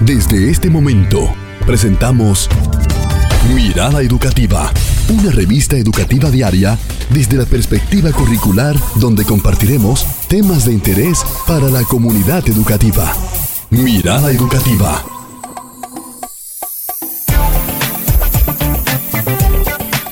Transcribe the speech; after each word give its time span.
Desde 0.00 0.50
este 0.50 0.68
momento, 0.68 1.32
presentamos 1.64 2.50
Mirada 3.54 4.02
Educativa, 4.02 4.70
una 5.08 5.30
revista 5.30 5.76
educativa 5.76 6.30
diaria 6.30 6.76
desde 7.10 7.36
la 7.36 7.46
perspectiva 7.46 8.10
curricular 8.12 8.76
donde 8.96 9.24
compartiremos 9.24 10.04
temas 10.28 10.66
de 10.66 10.72
interés 10.72 11.24
para 11.46 11.68
la 11.70 11.84
comunidad 11.84 12.46
educativa. 12.48 13.12
Mirada 13.70 14.30
Educativa. 14.30 15.02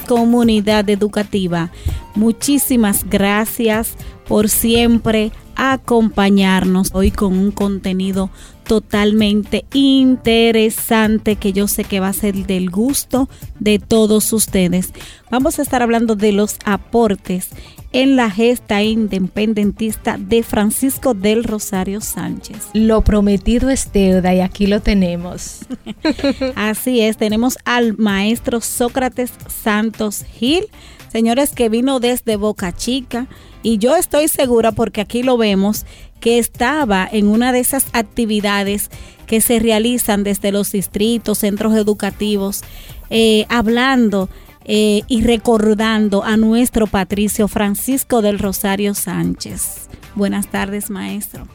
Comunidad 0.07 0.89
educativa, 0.89 1.71
muchísimas 2.15 3.05
gracias 3.11 3.95
por 4.29 4.49
siempre 4.49 5.33
acompañarnos 5.57 6.91
hoy 6.95 7.11
con 7.11 7.39
un 7.39 7.51
contenido 7.51 8.31
totalmente 8.73 9.67
interesante 9.75 11.37
que 11.37 11.53
yo 11.53 11.69
sé 11.69 11.85
que 11.85 12.01
va 12.01 12.09
a 12.09 12.15
ser 12.15 12.47
del 12.47 12.71
gusto 12.71 13.29
de 13.61 13.79
todos 13.79 14.33
ustedes. 14.33 14.95
Vamos 15.31 15.59
a 15.59 15.63
estar 15.63 15.83
hablando 15.83 16.17
de 16.17 16.33
los 16.33 16.57
aportes 16.65 17.51
en 17.93 18.17
la 18.17 18.31
gesta 18.31 18.83
independentista 18.83 20.17
de 20.17 20.43
Francisco 20.43 21.13
del 21.13 21.45
Rosario 21.45 22.01
Sánchez. 22.01 22.71
Lo 22.73 23.03
prometido 23.03 23.69
es 23.69 23.93
deuda 23.93 24.35
y 24.35 24.41
aquí 24.41 24.67
lo 24.67 24.81
tenemos. 24.81 25.67
Así 26.55 27.03
es, 27.03 27.19
tenemos 27.19 27.59
al 27.67 27.99
maestro 27.99 28.63
Sócrates 28.63 29.35
Santos 29.49 30.25
Gil, 30.25 30.65
señores 31.11 31.51
que 31.51 31.69
vino 31.69 32.01
desde 32.01 32.37
Boca 32.37 32.73
Chica 32.73 33.27
y 33.63 33.77
yo 33.77 33.97
estoy 33.97 34.29
segura 34.29 34.73
porque 34.73 35.03
aquí 35.03 35.23
lo 35.23 35.37
vemos 35.37 35.85
que 36.23 36.39
estaba 36.39 37.07
en 37.11 37.27
una 37.27 37.53
de 37.53 37.59
esas 37.59 37.89
actividades 37.93 38.91
que 39.27 39.41
se 39.41 39.59
realizan 39.59 40.23
desde 40.23 40.53
los 40.53 40.71
distritos, 40.71 41.39
centros 41.39 41.75
educativos, 41.75 42.63
eh, 43.11 43.45
hablando 43.49 44.31
eh, 44.65 45.03
y 45.09 45.23
recordando 45.23 46.23
a 46.23 46.37
nuestro 46.37 46.87
patricio 46.87 47.49
Francisco 47.49 48.23
del 48.23 48.39
Rosario 48.39 48.95
Sánchez. 48.95 49.89
Buenas 50.15 50.47
tardes, 50.47 50.91
maestro. 50.91 51.49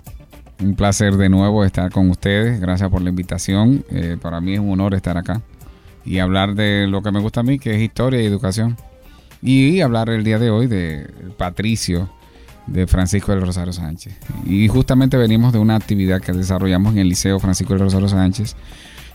Un 0.62 0.76
placer 0.76 1.16
de 1.16 1.30
nuevo 1.30 1.64
estar 1.64 1.90
con 1.90 2.10
ustedes. 2.10 2.60
Gracias 2.60 2.90
por 2.90 3.02
la 3.02 3.10
invitación. 3.10 3.86
Eh, 3.90 4.18
para 4.22 4.42
mí 4.42 4.56
es 4.56 4.60
un 4.60 4.72
honor 4.72 4.96
estar 4.96 5.18
acá 5.18 5.42
y 6.04 6.20
hablar 6.20 6.56
de 6.56 6.88
lo 6.88 7.02
que 7.02 7.12
me 7.12 7.22
gusta 7.22 7.40
a 7.40 7.44
mí, 7.44 7.58
que 7.58 7.76
es 7.76 7.82
historia 7.82 8.22
y 8.22 8.26
educación. 8.26 8.76
Y 9.42 9.80
hablar 9.80 10.10
el 10.10 10.26
día 10.26 10.40
de 10.40 10.50
hoy 10.50 10.68
de 10.68 11.10
Patricio 11.38 12.10
de 12.68 12.86
Francisco 12.88 13.32
del 13.32 13.42
Rosario 13.42 13.74
Sánchez. 13.74 14.14
Y 14.46 14.68
justamente 14.68 15.18
venimos 15.18 15.54
de 15.54 15.60
una 15.60 15.76
actividad 15.76 16.22
que 16.22 16.34
desarrollamos 16.34 16.94
en 16.94 17.00
el 17.00 17.10
Liceo 17.10 17.40
Francisco 17.40 17.74
del 17.74 17.84
Rosario 17.84 18.10
Sánchez, 18.10 18.56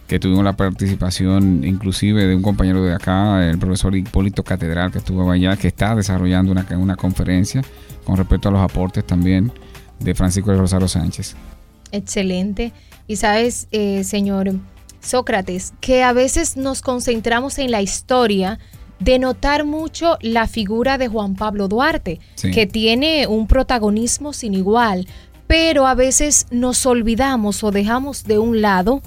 que 0.06 0.18
tuvimos 0.18 0.44
la 0.44 0.54
participación 0.54 1.64
inclusive 1.64 2.26
de 2.26 2.34
un 2.34 2.42
compañero 2.42 2.82
de 2.82 2.94
acá, 2.94 3.48
el 3.48 3.58
profesor 3.58 3.94
Hipólito 3.94 4.42
Catedral, 4.42 4.90
que 4.90 4.98
estuvo 4.98 5.30
allá, 5.30 5.56
que 5.56 5.68
está 5.68 5.94
desarrollando 5.94 6.52
una, 6.52 6.66
una 6.76 6.96
conferencia 6.96 7.62
con 8.04 8.16
respecto 8.16 8.48
a 8.48 8.52
los 8.52 8.60
aportes 8.60 9.06
también 9.06 9.52
de 10.00 10.14
Francisco 10.14 10.50
del 10.50 10.60
Rosario 10.60 10.88
Sánchez. 10.88 11.36
Excelente. 11.92 12.72
Y 13.06 13.16
sabes, 13.16 13.68
eh, 13.70 14.04
señor 14.04 14.52
Sócrates, 15.00 15.74
que 15.80 16.02
a 16.02 16.12
veces 16.12 16.56
nos 16.56 16.80
concentramos 16.80 17.58
en 17.58 17.70
la 17.70 17.82
historia, 17.82 18.58
denotar 19.02 19.64
mucho 19.64 20.18
la 20.20 20.46
figura 20.46 20.98
de 20.98 21.08
Juan 21.08 21.34
Pablo 21.34 21.68
Duarte, 21.68 22.20
que 22.40 22.66
tiene 22.66 23.26
un 23.26 23.46
protagonismo 23.46 24.32
sin 24.32 24.54
igual, 24.54 25.06
pero 25.46 25.86
a 25.86 25.94
veces 25.94 26.46
nos 26.50 26.86
olvidamos 26.86 27.62
o 27.64 27.70
dejamos 27.70 28.24
de 28.24 28.38
un 28.38 28.62
lado 28.62 29.02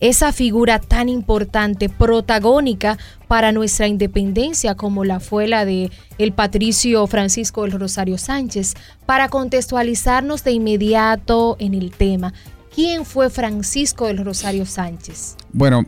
esa 0.00 0.32
figura 0.32 0.78
tan 0.78 1.08
importante, 1.08 1.88
protagónica 1.88 2.98
para 3.26 3.50
nuestra 3.50 3.88
independencia 3.88 4.76
como 4.76 5.04
la 5.04 5.18
fue 5.18 5.48
la 5.48 5.64
de 5.64 5.90
el 6.18 6.32
patricio 6.32 7.06
Francisco 7.08 7.62
del 7.62 7.72
Rosario 7.72 8.16
Sánchez, 8.16 8.74
para 9.06 9.28
contextualizarnos 9.28 10.44
de 10.44 10.52
inmediato 10.52 11.56
en 11.58 11.74
el 11.74 11.90
tema. 11.90 12.32
¿Quién 12.72 13.04
fue 13.04 13.28
Francisco 13.28 14.06
del 14.06 14.24
Rosario 14.24 14.66
Sánchez? 14.66 15.36
Bueno, 15.52 15.84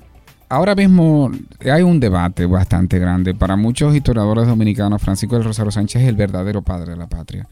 ahora 0.51 0.75
mismo 0.75 1.31
hay 1.61 1.83
un 1.83 1.99
debate 1.99 2.45
bastante 2.45 2.99
grande. 2.99 3.35
Para 3.35 3.57
muchos 3.57 3.95
historiadores 3.95 4.47
dominicanos, 4.47 5.01
Francisco 5.01 5.37
del 5.37 5.45
Rosario 5.45 5.71
Sánchez 5.71 6.03
es 6.03 6.09
el 6.09 6.17
verdadero 6.17 6.61
padre 6.61 6.91
de 6.91 6.99
la 6.99 7.09
patria. 7.09 7.49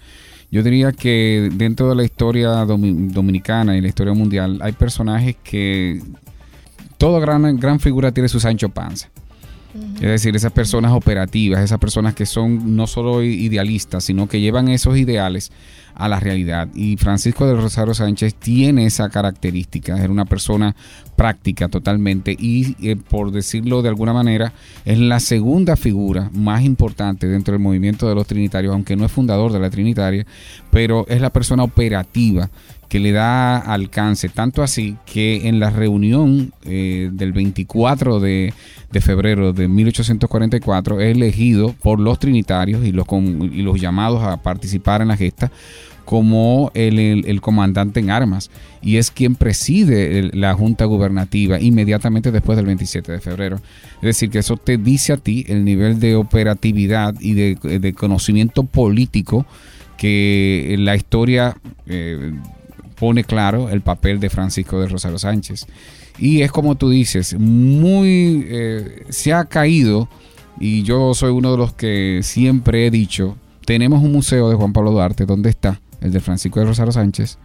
Yo 0.50 0.62
diría 0.62 0.92
que 0.92 1.50
dentro 1.54 1.88
de 1.88 1.94
la 1.94 2.04
historia 2.04 2.50
dominicana 2.64 3.76
y 3.76 3.80
la 3.80 3.88
historia 3.88 4.14
mundial 4.14 4.58
hay 4.62 4.72
personajes 4.72 5.36
que 5.42 6.02
toda 6.96 7.20
gran, 7.20 7.58
gran 7.58 7.80
figura 7.80 8.12
tiene 8.12 8.28
su 8.28 8.40
Sancho 8.40 8.68
Panza. 8.68 9.08
Es 9.96 10.08
decir, 10.08 10.36
esas 10.36 10.52
personas 10.52 10.92
operativas, 10.92 11.60
esas 11.60 11.78
personas 11.78 12.14
que 12.14 12.26
son 12.26 12.76
no 12.76 12.86
solo 12.86 13.22
idealistas, 13.22 14.04
sino 14.04 14.28
que 14.28 14.40
llevan 14.40 14.68
esos 14.68 14.96
ideales 14.96 15.50
a 15.98 16.08
la 16.08 16.20
realidad. 16.20 16.68
Y 16.74 16.96
Francisco 16.96 17.46
del 17.46 17.60
Rosario 17.60 17.92
Sánchez 17.92 18.36
tiene 18.36 18.86
esa 18.86 19.08
característica, 19.08 19.98
era 19.98 20.12
una 20.12 20.24
persona 20.24 20.76
práctica 21.16 21.68
totalmente 21.68 22.36
y 22.38 22.76
eh, 22.80 22.94
por 22.94 23.32
decirlo 23.32 23.82
de 23.82 23.88
alguna 23.88 24.12
manera 24.12 24.52
es 24.84 25.00
la 25.00 25.18
segunda 25.18 25.74
figura 25.74 26.30
más 26.32 26.62
importante 26.62 27.26
dentro 27.26 27.52
del 27.52 27.60
movimiento 27.60 28.08
de 28.08 28.14
los 28.14 28.28
trinitarios, 28.28 28.72
aunque 28.72 28.94
no 28.94 29.04
es 29.04 29.10
fundador 29.10 29.52
de 29.52 29.58
la 29.58 29.70
trinitaria, 29.70 30.24
pero 30.70 31.04
es 31.08 31.20
la 31.20 31.30
persona 31.30 31.64
operativa 31.64 32.48
que 32.88 33.00
le 33.00 33.12
da 33.12 33.58
alcance, 33.58 34.28
tanto 34.28 34.62
así 34.62 34.96
que 35.04 35.48
en 35.48 35.60
la 35.60 35.70
reunión 35.70 36.52
eh, 36.64 37.10
del 37.12 37.32
24 37.32 38.20
de, 38.20 38.52
febrero 39.00 39.52
de 39.52 39.68
1844 39.68 41.00
es 41.00 41.14
elegido 41.14 41.74
por 41.82 42.00
los 42.00 42.18
trinitarios 42.18 42.84
y 42.84 42.92
los, 42.92 43.06
y 43.10 43.62
los 43.62 43.80
llamados 43.80 44.22
a 44.22 44.38
participar 44.38 45.02
en 45.02 45.08
la 45.08 45.16
gesta 45.16 45.50
como 46.08 46.70
el, 46.72 47.38
comandante 47.42 48.00
en 48.00 48.10
armas 48.10 48.50
y 48.80 48.96
es 48.96 49.10
quien 49.10 49.34
preside 49.34 50.30
la 50.32 50.54
junta 50.54 50.86
gubernativa 50.86 51.60
inmediatamente 51.60 52.32
después 52.32 52.56
del 52.56 52.64
27 52.64 53.12
de 53.12 53.20
febrero. 53.20 53.60
Es 53.96 54.02
decir, 54.02 54.30
que 54.30 54.38
eso 54.38 54.56
te 54.56 54.78
dice 54.78 55.12
a 55.12 55.18
ti 55.18 55.44
el 55.48 55.66
nivel 55.66 56.00
de 56.00 56.16
operatividad 56.16 57.14
y 57.20 57.34
de, 57.34 57.92
conocimiento 57.92 58.62
político 58.62 59.44
que 59.98 60.76
la 60.78 60.96
historia 60.96 61.58
eh, 61.86 62.32
pone 62.98 63.24
claro 63.24 63.68
el 63.70 63.80
papel 63.80 64.20
de 64.20 64.30
Francisco 64.30 64.80
de 64.80 64.88
Rosario 64.88 65.18
Sánchez. 65.18 65.66
Y 66.18 66.42
es 66.42 66.50
como 66.50 66.76
tú 66.76 66.90
dices, 66.90 67.38
muy 67.38 68.44
eh, 68.48 69.04
se 69.08 69.32
ha 69.32 69.44
caído 69.44 70.08
y 70.58 70.82
yo 70.82 71.14
soy 71.14 71.30
uno 71.30 71.52
de 71.52 71.58
los 71.58 71.72
que 71.72 72.20
siempre 72.22 72.86
he 72.86 72.90
dicho, 72.90 73.36
tenemos 73.64 74.02
un 74.02 74.12
museo 74.12 74.48
de 74.50 74.56
Juan 74.56 74.72
Pablo 74.72 74.90
Duarte, 74.90 75.26
¿dónde 75.26 75.50
está? 75.50 75.80
el 76.00 76.12
de 76.12 76.20
Francisco 76.20 76.60
de 76.60 76.66
Rosario 76.66 76.92
Sánchez. 76.92 77.38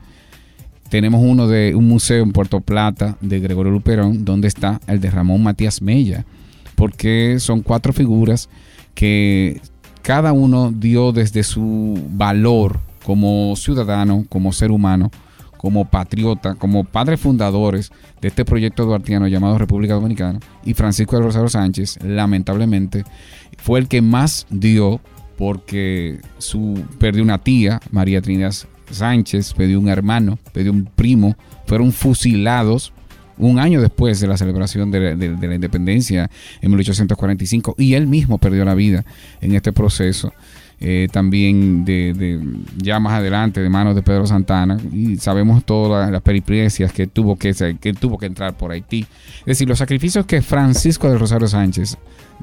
Tenemos 0.89 1.21
uno 1.23 1.47
de 1.47 1.73
un 1.75 1.87
museo 1.87 2.23
en 2.23 2.31
Puerto 2.31 2.61
Plata 2.61 3.17
de 3.21 3.39
Gregorio 3.39 3.71
Luperón, 3.71 4.25
donde 4.25 4.47
está 4.47 4.79
el 4.87 4.99
de 4.99 5.09
Ramón 5.09 5.41
Matías 5.43 5.81
Mella, 5.81 6.25
porque 6.75 7.37
son 7.39 7.61
cuatro 7.61 7.93
figuras 7.93 8.49
que 8.93 9.61
cada 10.01 10.33
uno 10.33 10.71
dio 10.71 11.11
desde 11.11 11.43
su 11.43 11.99
valor 12.11 12.79
como 13.03 13.55
ciudadano, 13.55 14.25
como 14.29 14.53
ser 14.53 14.71
humano, 14.71 15.11
como 15.63 15.85
patriota, 15.85 16.55
como 16.55 16.83
padres 16.83 17.21
fundadores 17.21 17.89
de 18.19 18.27
este 18.27 18.43
proyecto 18.43 18.83
duartiano 18.83 19.29
llamado 19.29 19.57
República 19.57 19.93
Dominicana. 19.93 20.41
Y 20.65 20.73
Francisco 20.73 21.15
de 21.15 21.23
Rosario 21.23 21.47
Sánchez, 21.47 21.99
lamentablemente, 22.03 23.05
fue 23.59 23.79
el 23.79 23.87
que 23.87 24.01
más 24.01 24.45
dio 24.49 24.99
porque 25.37 26.19
su, 26.37 26.83
perdió 26.99 27.23
una 27.23 27.37
tía, 27.37 27.79
María 27.91 28.21
Trinidad 28.21 28.53
Sánchez, 28.91 29.53
perdió 29.53 29.79
un 29.79 29.87
hermano, 29.87 30.37
perdió 30.51 30.73
un 30.73 30.83
primo, 30.83 31.37
fueron 31.65 31.93
fusilados 31.93 32.91
un 33.37 33.57
año 33.57 33.79
después 33.79 34.19
de 34.19 34.27
la 34.27 34.35
celebración 34.35 34.91
de, 34.91 35.15
la 35.15 35.55
independencia 35.55 36.29
en 36.61 36.71
1845 36.71 37.75
y 37.77 37.93
él 37.93 38.07
mismo 38.07 38.37
perdió 38.37 38.65
la 38.65 38.75
vida 38.75 39.05
en 39.39 39.55
este 39.55 39.71
proceso. 39.71 40.33
Eh, 40.85 41.07
también 41.09 41.85
de, 41.85 42.41
ya 42.75 42.99
más 42.99 43.13
adelante 43.13 43.61
de 43.61 43.69
manos 43.69 43.95
de 43.95 44.01
Pedro 44.01 44.27
Santana 44.27 44.77
y 44.91 45.15
sabemos 45.15 45.63
todas 45.63 46.11
las, 46.11 46.21
peripecias 46.21 46.91
que 46.91 47.07
tuvo 47.07 47.37
que, 47.37 47.53
que 47.79 47.93
tuvo 47.93 48.17
que 48.17 48.25
entrar 48.25 48.57
por 48.57 48.71
Haití. 48.71 49.05
Es 49.39 49.45
decir, 49.45 49.69
los 49.69 49.77
sacrificios 49.77 50.25
que 50.25 50.41
Francisco 50.41 51.09
de 51.09 51.17
Rosario 51.17 51.47
Sánchez 51.47 51.97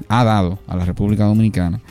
ha 0.07 0.23
dado 0.23 0.57
a 0.67 0.75
la 0.75 0.85
República 0.85 1.25
Dominicana 1.25 1.81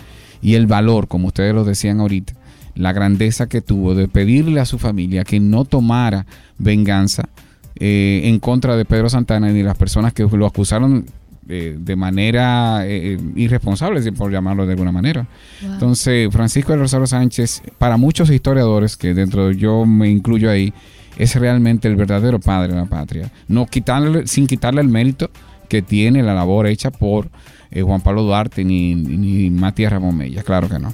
y 0.43 0.55
el 0.55 0.67
valor, 0.67 1.06
como 1.06 1.29
ustedes 1.29 1.55
lo 1.55 1.62
decían 1.62 2.00
ahorita, 2.00 2.32
la 2.75 2.93
grandeza 2.93 3.49
que 3.49 3.61
tuvo 3.61 3.94
de 3.94 4.08
pedirle 4.08 4.58
a 4.58 4.64
su 4.64 4.81
familia 4.81 5.23
que 5.23 5.38
no 5.38 5.64
tomara 5.64 6.26
venganza 6.58 7.29
eh, 7.76 8.23
en 8.25 8.41
contra 8.41 8.75
de 8.76 8.85
Pedro 8.85 9.08
Santana 9.08 9.50
ni 9.50 9.62
las 9.62 9.76
personas 9.76 10.12
que 10.12 10.25
lo 10.25 10.46
acusaron 10.46 11.06
eh, 11.52 11.76
de 11.76 11.97
manera 11.97 12.87
eh, 12.87 13.19
irresponsable, 13.35 14.00
por 14.12 14.31
llamarlo 14.31 14.67
de 14.67 14.73
alguna 14.73 14.93
manera. 14.93 15.26
Entonces, 15.62 16.32
Francisco 16.32 16.73
de 16.73 16.79
Rosario 16.79 17.06
Sánchez, 17.06 17.62
para 17.76 17.97
muchos 17.97 18.31
historiadores, 18.31 18.97
que 18.97 19.14
dentro 19.14 19.49
de 19.49 19.56
yo 19.56 19.85
me 19.85 20.08
incluyo 20.08 20.49
ahí, 20.49 20.73
es 21.19 21.35
realmente 21.35 21.88
el 21.88 21.97
verdadero 21.97 22.38
padre 22.38 22.73
de 22.73 22.81
la 22.81 22.87
patria. 22.87 23.32
No 23.49 23.67
quitarle, 23.67 24.26
sin 24.26 24.47
quitarle 24.47 24.81
el 24.81 24.88
mérito 24.88 25.29
que 25.69 25.82
tiene 25.82 26.23
la 26.23 26.35
labor 26.35 26.67
hecha 26.67 26.91
por 26.91 27.29
eh, 27.70 27.82
Juan 27.82 28.00
Pablo 28.00 28.23
Duarte 28.23 28.64
ni, 28.64 28.94
ni 28.94 29.50
Matías 29.50 29.93
Ramón 29.93 30.17
Mella, 30.17 30.43
claro 30.43 30.69
que 30.69 30.79
no. 30.79 30.93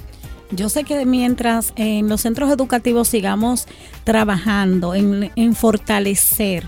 Yo 0.51 0.69
sé 0.69 0.85
que 0.85 1.05
mientras 1.05 1.73
en 1.75 2.09
los 2.09 2.21
centros 2.21 2.49
educativos 2.49 3.09
sigamos 3.09 3.67
trabajando 4.05 4.95
en, 4.95 5.29
en 5.35 5.55
fortalecer 5.55 6.65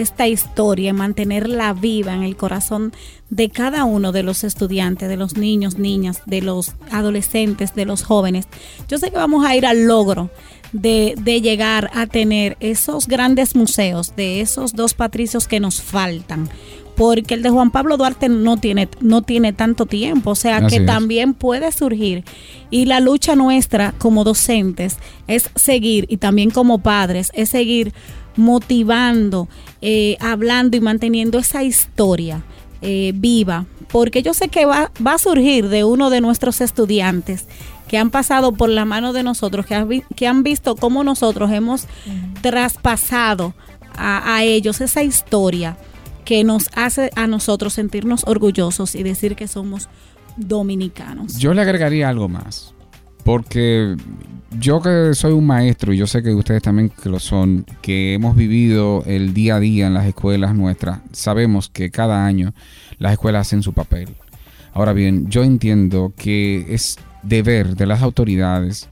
esta 0.00 0.28
historia, 0.28 0.92
mantenerla 0.92 1.72
viva 1.72 2.14
en 2.14 2.22
el 2.22 2.36
corazón 2.36 2.92
de 3.30 3.50
cada 3.50 3.84
uno 3.84 4.12
de 4.12 4.22
los 4.22 4.44
estudiantes, 4.44 5.08
de 5.08 5.16
los 5.16 5.36
niños, 5.36 5.78
niñas, 5.78 6.22
de 6.26 6.40
los 6.40 6.72
adolescentes, 6.90 7.74
de 7.74 7.84
los 7.84 8.02
jóvenes. 8.02 8.46
Yo 8.88 8.98
sé 8.98 9.10
que 9.10 9.16
vamos 9.16 9.44
a 9.44 9.56
ir 9.56 9.66
al 9.66 9.86
logro 9.86 10.30
de, 10.72 11.14
de, 11.20 11.40
llegar 11.40 11.90
a 11.94 12.06
tener 12.06 12.56
esos 12.60 13.06
grandes 13.06 13.56
museos 13.56 14.14
de 14.16 14.40
esos 14.40 14.74
dos 14.74 14.94
patricios 14.94 15.48
que 15.48 15.60
nos 15.60 15.82
faltan. 15.82 16.48
Porque 16.96 17.34
el 17.34 17.42
de 17.42 17.50
Juan 17.50 17.70
Pablo 17.70 17.96
Duarte 17.96 18.28
no 18.28 18.56
tiene, 18.56 18.88
no 19.00 19.22
tiene 19.22 19.52
tanto 19.52 19.86
tiempo, 19.86 20.30
o 20.30 20.34
sea 20.34 20.56
Así 20.56 20.66
que 20.66 20.76
es. 20.82 20.86
también 20.86 21.32
puede 21.32 21.70
surgir. 21.70 22.24
Y 22.70 22.86
la 22.86 22.98
lucha 22.98 23.36
nuestra 23.36 23.92
como 23.98 24.24
docentes 24.24 24.96
es 25.28 25.48
seguir, 25.54 26.06
y 26.08 26.16
también 26.16 26.50
como 26.50 26.80
padres, 26.80 27.30
es 27.34 27.50
seguir 27.50 27.92
motivando, 28.38 29.48
eh, 29.82 30.16
hablando 30.20 30.76
y 30.76 30.80
manteniendo 30.80 31.38
esa 31.38 31.62
historia 31.62 32.42
eh, 32.80 33.12
viva, 33.14 33.66
porque 33.90 34.22
yo 34.22 34.34
sé 34.34 34.48
que 34.48 34.64
va, 34.64 34.90
va 35.04 35.14
a 35.14 35.18
surgir 35.18 35.68
de 35.68 35.84
uno 35.84 36.10
de 36.10 36.20
nuestros 36.20 36.60
estudiantes 36.60 37.46
que 37.88 37.98
han 37.98 38.10
pasado 38.10 38.52
por 38.52 38.68
la 38.68 38.84
mano 38.84 39.12
de 39.12 39.22
nosotros, 39.22 39.66
que, 39.66 39.74
han 39.74 39.88
que 40.14 40.26
han 40.26 40.42
visto 40.42 40.76
cómo 40.76 41.04
nosotros 41.04 41.50
hemos 41.50 41.86
traspasado 42.42 43.54
a, 43.96 44.36
a 44.36 44.44
ellos 44.44 44.80
esa 44.80 45.02
historia 45.02 45.76
que 46.24 46.44
nos 46.44 46.68
hace 46.74 47.10
a 47.16 47.26
nosotros 47.26 47.72
sentirnos 47.72 48.24
orgullosos 48.26 48.94
y 48.94 49.02
decir 49.02 49.34
que 49.34 49.48
somos 49.48 49.88
dominicanos. 50.36 51.38
Yo 51.38 51.54
le 51.54 51.62
agregaría 51.62 52.08
algo 52.08 52.28
más. 52.28 52.74
Porque 53.28 53.94
yo 54.58 54.80
que 54.80 55.10
soy 55.12 55.34
un 55.34 55.46
maestro, 55.46 55.92
y 55.92 55.98
yo 55.98 56.06
sé 56.06 56.22
que 56.22 56.32
ustedes 56.32 56.62
también 56.62 56.88
que 56.88 57.10
lo 57.10 57.18
son, 57.18 57.66
que 57.82 58.14
hemos 58.14 58.34
vivido 58.34 59.02
el 59.04 59.34
día 59.34 59.56
a 59.56 59.60
día 59.60 59.86
en 59.86 59.92
las 59.92 60.06
escuelas 60.06 60.54
nuestras, 60.54 61.00
sabemos 61.12 61.68
que 61.68 61.90
cada 61.90 62.24
año 62.24 62.54
las 62.96 63.12
escuelas 63.12 63.46
hacen 63.46 63.62
su 63.62 63.74
papel. 63.74 64.08
Ahora 64.72 64.94
bien, 64.94 65.28
yo 65.28 65.44
entiendo 65.44 66.14
que 66.16 66.68
es 66.70 66.96
deber 67.22 67.76
de 67.76 67.84
las 67.84 68.00
autoridades, 68.00 68.88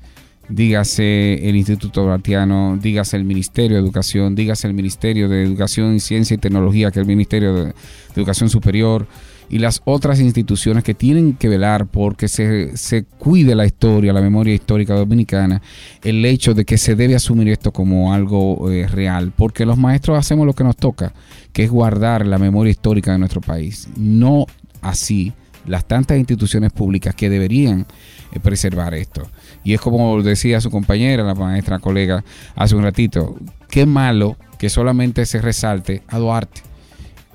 dígase 0.51 1.49
el 1.49 1.57
Instituto 1.57 2.03
Duartiano, 2.03 2.79
dígase 2.79 3.17
el 3.17 3.25
Ministerio 3.25 3.79
de 3.79 3.83
Educación, 3.83 4.35
dígase 4.35 4.69
el 4.69 4.75
Ministerio 4.75 5.31
de 5.31 5.45
Educación, 5.45 5.99
Ciencia 5.99 6.35
y 6.35 6.39
Tecnología, 6.39 6.91
que 6.91 7.01
es 7.01 7.05
el 7.05 7.09
Ministerio 7.09 7.55
de 7.55 7.75
Educación 8.15 8.51
Superior, 8.51 9.07
y 9.49 9.59
las 9.59 9.83
otras 9.85 10.21
instituciones 10.21 10.85
que 10.85 10.95
tienen 10.95 11.35
que 11.35 11.49
velar 11.49 11.87
porque 11.87 12.29
se, 12.29 12.77
se 12.77 13.05
cuide 13.05 13.55
la 13.55 13.67
historia, 13.67 14.13
la 14.13 14.21
memoria 14.21 14.55
histórica 14.55 14.95
dominicana, 14.95 15.63
el 16.03 16.25
hecho 16.25 16.55
de 16.55 16.65
que 16.65 16.79
se 16.79 16.97
debe 16.97 17.15
asumir 17.15 17.49
esto 17.49 17.73
como 17.73 18.13
algo 18.13 18.71
eh, 18.71 18.87
real, 18.87 19.33
porque 19.37 19.67
los 19.67 19.79
maestros 19.79 20.19
hacemos 20.19 20.47
lo 20.47 20.55
que 20.55 20.65
nos 20.65 20.77
toca, 20.77 21.13
que 21.53 21.65
es 21.65 21.71
guardar 21.71 22.27
la 22.27 22.39
memoria 22.39 22.71
histórica 22.71 23.13
de 23.13 23.19
nuestro 23.19 23.41
país, 23.41 23.89
no 23.97 24.47
así 24.83 25.33
las 25.67 25.85
tantas 25.85 26.17
instituciones 26.19 26.73
públicas 26.73 27.15
que 27.15 27.29
deberían 27.29 27.87
eh, 28.33 28.41
preservar 28.41 28.95
esto. 28.95 29.29
Y 29.65 29.75
es 29.75 29.81
como 29.81 30.23
decía 30.23 30.61
su 30.61 30.71
compañera, 30.71 31.25
la 31.25 31.35
maestra 31.35 31.79
colega, 31.79 32.25
hace 32.55 32.77
un 32.77 32.83
ratito, 32.83 33.37
qué 33.69 33.87
malo 33.87 34.37
que 34.59 34.71
solamente 34.71 35.27
se 35.27 35.41
resalte 35.41 36.03
a 36.09 36.19
Duarte. 36.19 36.63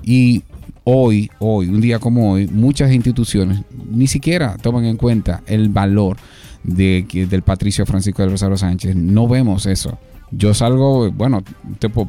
Y 0.02 0.42
hoy, 0.84 1.30
hoy, 1.38 1.68
un 1.68 1.80
día 1.80 1.98
como 1.98 2.32
hoy, 2.32 2.48
muchas 2.48 2.92
instituciones 2.92 3.62
ni 3.90 4.06
siquiera 4.06 4.56
toman 4.56 4.84
en 4.84 4.96
cuenta 4.96 5.42
el 5.46 5.68
valor 5.68 6.16
de, 6.64 7.04
del 7.28 7.42
Patricio 7.42 7.86
Francisco 7.86 8.22
del 8.22 8.32
Rosario 8.32 8.56
Sánchez. 8.56 8.96
No 8.96 9.28
vemos 9.28 9.66
eso. 9.66 9.98
Yo 10.30 10.54
salgo, 10.54 11.10
bueno, 11.10 11.44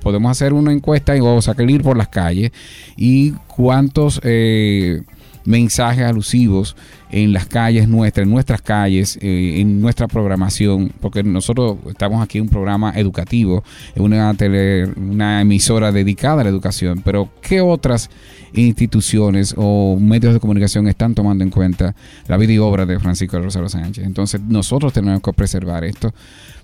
podemos 0.02 0.32
hacer 0.32 0.54
una 0.54 0.72
encuesta 0.72 1.16
y 1.18 1.20
o 1.20 1.42
salir 1.42 1.82
por 1.82 1.98
las 1.98 2.08
calles 2.08 2.52
y 2.96 3.32
cuántos 3.48 4.22
eh, 4.24 5.02
mensajes 5.46 6.04
alusivos 6.04 6.76
en 7.12 7.32
las 7.32 7.46
calles 7.46 7.88
nuestras, 7.88 8.26
en 8.26 8.32
nuestras 8.32 8.62
calles, 8.62 9.20
eh, 9.22 9.60
en 9.60 9.82
nuestra 9.82 10.08
programación, 10.08 10.92
porque 11.00 11.24
nosotros 11.24 11.78
estamos 11.88 12.24
aquí 12.24 12.40
en 12.40 12.46
un 12.46 12.50
programa 12.50 12.92
educativo, 12.96 13.64
en 13.94 14.04
una, 14.04 14.34
tele, 14.34 14.86
una 14.98 15.42
emisora 15.42 15.92
dedicada 15.92 16.42
a 16.42 16.44
la 16.46 16.50
educación, 16.50 17.02
pero 17.04 17.30
¿qué 17.42 17.62
otras 17.62 18.10
instituciones 18.54 19.54
o 19.58 19.98
medios 20.00 20.34
de 20.34 20.40
comunicación 20.40 20.88
están 20.88 21.14
tomando 21.14 21.44
en 21.44 21.52
cuenta 21.52 21.96
la 22.28 22.38
vida 22.38 22.54
y 22.54 22.58
obra 22.58 22.86
de 22.86 23.00
Francisco 23.00 23.38
del 23.38 23.46
Rosario 23.46 23.70
Sánchez? 23.70 24.06
Entonces 24.06 24.42
nosotros 24.42 24.92
tenemos 24.92 25.22
que 25.22 25.34
preservar 25.34 25.84
esto, 25.84 26.14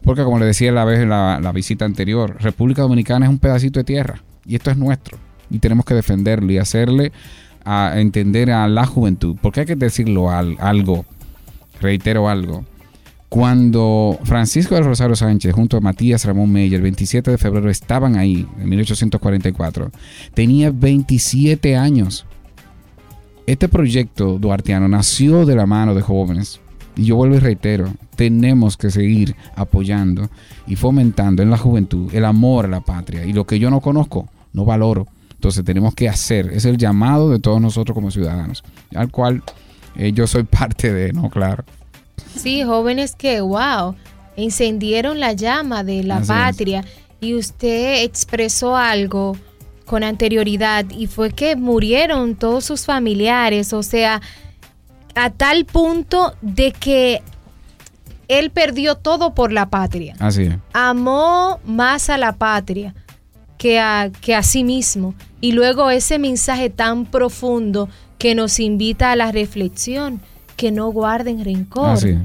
porque 0.03 0.23
como 0.23 0.39
le 0.39 0.45
decía 0.45 0.71
la 0.71 0.85
vez 0.85 1.07
la, 1.07 1.39
la 1.39 1.51
visita 1.51 1.85
anterior, 1.85 2.37
República 2.39 2.81
Dominicana 2.81 3.27
es 3.27 3.29
un 3.29 3.39
pedacito 3.39 3.79
de 3.79 3.83
tierra 3.83 4.23
y 4.45 4.55
esto 4.55 4.71
es 4.71 4.77
nuestro 4.77 5.17
y 5.49 5.59
tenemos 5.59 5.85
que 5.85 5.93
defenderlo 5.93 6.51
y 6.51 6.57
hacerle 6.57 7.11
a 7.71 7.99
entender 7.99 8.51
a 8.51 8.67
la 8.67 8.85
juventud, 8.85 9.35
porque 9.41 9.61
hay 9.61 9.65
que 9.65 9.75
decirlo 9.75 10.29
al- 10.31 10.57
algo, 10.59 11.05
reitero 11.81 12.27
algo. 12.29 12.65
Cuando 13.29 14.17
Francisco 14.23 14.73
del 14.73 14.85
Rosario 14.85 15.15
Sánchez 15.15 15.53
junto 15.53 15.77
a 15.77 15.81
Matías 15.81 16.25
Ramón 16.25 16.51
Meyer 16.51 16.77
el 16.77 16.81
27 16.81 17.29
de 17.29 17.37
febrero 17.37 17.69
estaban 17.69 18.15
ahí, 18.17 18.47
en 18.59 18.69
1844, 18.69 19.91
tenía 20.33 20.71
27 20.71 21.77
años. 21.77 22.25
Este 23.45 23.67
proyecto 23.69 24.39
duartiano 24.39 24.87
nació 24.87 25.45
de 25.45 25.55
la 25.55 25.65
mano 25.67 25.93
de 25.93 26.01
jóvenes. 26.01 26.59
Y 26.95 27.05
yo 27.05 27.15
vuelvo 27.17 27.35
y 27.35 27.39
reitero, 27.39 27.93
tenemos 28.15 28.77
que 28.77 28.89
seguir 28.89 29.35
apoyando 29.55 30.29
y 30.67 30.75
fomentando 30.75 31.41
en 31.43 31.49
la 31.51 31.57
juventud 31.57 32.13
el 32.13 32.25
amor 32.25 32.65
a 32.65 32.69
la 32.69 32.81
patria. 32.81 33.25
Y 33.25 33.33
lo 33.33 33.45
que 33.45 33.59
yo 33.59 33.69
no 33.69 33.79
conozco, 33.79 34.27
no 34.53 34.65
valoro. 34.65 35.07
Entonces 35.39 35.63
tenemos 35.63 35.95
que 35.95 36.09
hacer, 36.09 36.51
es 36.51 36.65
el 36.65 36.75
llamado 36.77 37.29
de 37.29 37.39
todos 37.39 37.61
nosotros 37.61 37.95
como 37.95 38.11
ciudadanos, 38.11 38.61
al 38.93 39.09
cual 39.09 39.41
eh, 39.95 40.11
yo 40.11 40.27
soy 40.27 40.43
parte 40.59 40.91
de, 40.91 41.13
¿no? 41.13 41.29
Claro. 41.29 41.63
Sí, 42.35 42.61
jóvenes 42.65 43.15
que, 43.15 43.39
wow, 43.39 43.95
encendieron 44.35 45.21
la 45.21 45.31
llama 45.31 45.85
de 45.85 46.03
la 46.03 46.15
Así 46.17 46.23
es. 46.23 46.27
patria 46.27 46.85
y 47.21 47.35
usted 47.35 48.03
expresó 48.03 48.75
algo 48.75 49.37
con 49.85 50.03
anterioridad 50.03 50.85
y 50.89 51.07
fue 51.07 51.31
que 51.31 51.55
murieron 51.55 52.35
todos 52.35 52.65
sus 52.65 52.85
familiares, 52.85 53.71
o 53.71 53.81
sea, 53.81 54.21
a 55.15 55.29
tal 55.29 55.63
punto 55.63 56.33
de 56.41 56.73
que 56.73 57.21
él 58.27 58.49
perdió 58.51 58.95
todo 58.95 59.33
por 59.33 59.53
la 59.53 59.69
patria. 59.69 60.15
Así 60.19 60.43
es. 60.43 60.55
Amó 60.73 61.61
más 61.63 62.09
a 62.09 62.17
la 62.17 62.33
patria 62.33 62.93
que 63.59 63.77
a, 63.79 64.09
que 64.21 64.33
a 64.33 64.41
sí 64.41 64.63
mismo. 64.63 65.13
Y 65.41 65.51
luego 65.51 65.91
ese 65.91 66.17
mensaje 66.17 66.71
tan 66.71 67.05
profundo 67.05 67.89
que 68.17 68.33
nos 68.33 68.59
invita 68.59 69.11
a 69.11 69.15
la 69.15 69.31
reflexión, 69.31 70.19
que 70.55 70.71
no 70.71 70.89
guarden 70.91 71.45
rencor. 71.45 71.89
Así 71.89 72.09
es. 72.09 72.17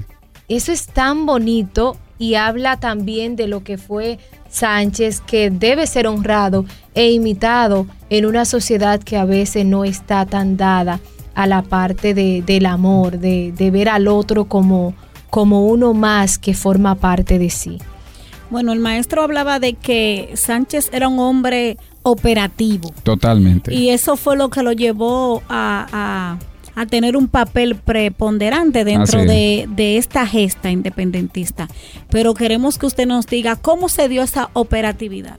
Eso 0.48 0.72
es 0.72 0.86
tan 0.86 1.26
bonito 1.26 1.96
y 2.18 2.34
habla 2.36 2.78
también 2.78 3.36
de 3.36 3.46
lo 3.48 3.62
que 3.64 3.76
fue 3.78 4.18
Sánchez, 4.48 5.20
que 5.20 5.50
debe 5.50 5.86
ser 5.86 6.06
honrado 6.06 6.64
e 6.94 7.10
imitado 7.10 7.86
en 8.10 8.24
una 8.26 8.44
sociedad 8.44 9.00
que 9.02 9.16
a 9.16 9.24
veces 9.24 9.66
no 9.66 9.84
está 9.84 10.26
tan 10.26 10.56
dada 10.56 11.00
a 11.34 11.46
la 11.48 11.62
parte 11.62 12.14
de- 12.14 12.42
del 12.42 12.66
amor, 12.66 13.18
de, 13.18 13.50
de 13.52 13.70
ver 13.72 13.88
al 13.88 14.06
otro 14.06 14.44
como, 14.44 14.94
como 15.30 15.66
uno 15.66 15.92
más 15.94 16.38
que 16.38 16.54
forma 16.54 16.94
parte 16.94 17.38
de 17.40 17.50
sí. 17.50 17.78
Bueno, 18.54 18.72
el 18.72 18.78
maestro 18.78 19.22
hablaba 19.22 19.58
de 19.58 19.72
que 19.72 20.30
Sánchez 20.34 20.88
era 20.92 21.08
un 21.08 21.18
hombre 21.18 21.76
operativo 22.04 22.94
Totalmente. 23.02 23.74
y 23.74 23.90
eso 23.90 24.16
fue 24.16 24.36
lo 24.36 24.48
que 24.48 24.62
lo 24.62 24.70
llevó 24.70 25.42
a, 25.48 25.88
a- 25.92 26.80
a 26.80 26.86
tener 26.86 27.16
un 27.16 27.26
papel 27.26 27.74
preponderante 27.74 28.84
dentro 28.84 29.24
de, 29.24 29.66
de 29.74 29.96
esta 29.96 30.24
gesta 30.24 30.70
independentista. 30.70 31.66
Pero 32.10 32.32
queremos 32.34 32.78
que 32.78 32.86
usted 32.86 33.06
nos 33.08 33.26
diga 33.26 33.56
cómo 33.56 33.88
se 33.88 34.08
dio 34.08 34.22
esa 34.22 34.50
operatividad. 34.52 35.36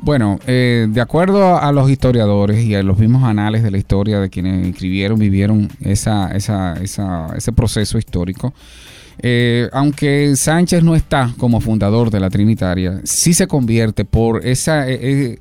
Bueno, 0.00 0.40
eh, 0.48 0.86
de 0.90 1.00
acuerdo 1.00 1.56
a 1.56 1.70
los 1.70 1.88
historiadores 1.88 2.64
y 2.64 2.74
a 2.74 2.82
los 2.82 2.98
mismos 2.98 3.22
anales 3.22 3.62
de 3.62 3.70
la 3.70 3.78
historia 3.78 4.18
de 4.18 4.28
quienes 4.28 4.66
escribieron, 4.66 5.20
vivieron 5.20 5.68
esa, 5.82 6.32
esa, 6.34 6.74
esa- 6.82 7.28
ese 7.36 7.52
proceso 7.52 7.96
histórico, 7.98 8.54
eh, 9.18 9.68
aunque 9.72 10.34
Sánchez 10.36 10.82
no 10.82 10.94
está 10.94 11.34
como 11.36 11.60
fundador 11.60 12.10
de 12.10 12.20
la 12.20 12.30
Trinitaria, 12.30 13.00
sí 13.04 13.34
se 13.34 13.46
convierte 13.46 14.04
por 14.04 14.46
esa, 14.46 14.88
eh, 14.88 14.98
eh, 15.00 15.38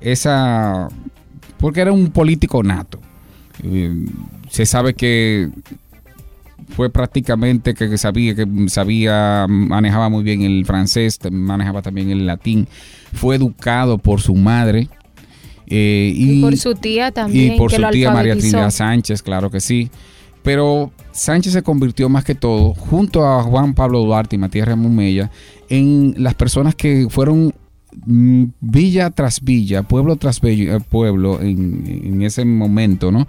esa 0.00 0.88
porque 1.58 1.80
era 1.80 1.92
un 1.92 2.10
político 2.10 2.62
nato. 2.62 2.98
Eh, 3.62 4.06
se 4.48 4.66
sabe 4.66 4.94
que 4.94 5.50
fue 6.70 6.90
prácticamente 6.90 7.74
que 7.74 7.98
sabía, 7.98 8.34
que 8.34 8.46
sabía, 8.68 9.46
manejaba 9.48 10.08
muy 10.08 10.22
bien 10.24 10.42
el 10.42 10.64
francés, 10.64 11.18
manejaba 11.30 11.82
también 11.82 12.10
el 12.10 12.26
latín, 12.26 12.66
fue 13.12 13.36
educado 13.36 13.98
por 13.98 14.20
su 14.20 14.34
madre. 14.34 14.88
Eh, 15.66 16.12
y, 16.14 16.40
por 16.40 16.56
su 16.56 16.74
tía 16.74 17.12
también. 17.12 17.54
Y 17.54 17.58
por 17.58 17.70
su 17.70 17.82
tía 17.90 18.10
María 18.10 18.36
Trinidad 18.36 18.70
Sánchez, 18.70 19.22
claro 19.22 19.50
que 19.50 19.60
sí. 19.60 19.90
Pero 20.42 20.90
Sánchez 21.12 21.52
se 21.52 21.62
convirtió 21.62 22.08
más 22.08 22.24
que 22.24 22.34
todo, 22.34 22.74
junto 22.74 23.26
a 23.26 23.42
Juan 23.42 23.74
Pablo 23.74 24.00
Duarte 24.00 24.36
y 24.36 24.38
Matías 24.38 24.68
Ramón 24.68 24.94
Mella, 24.94 25.30
en 25.68 26.14
las 26.18 26.34
personas 26.34 26.74
que 26.74 27.08
fueron 27.10 27.54
mm, 28.06 28.44
villa 28.60 29.10
tras 29.10 29.42
villa, 29.42 29.82
pueblo 29.82 30.16
tras 30.16 30.40
eh, 30.42 30.78
pueblo 30.88 31.40
en, 31.40 32.02
en 32.04 32.22
ese 32.22 32.44
momento, 32.44 33.12
¿no? 33.12 33.26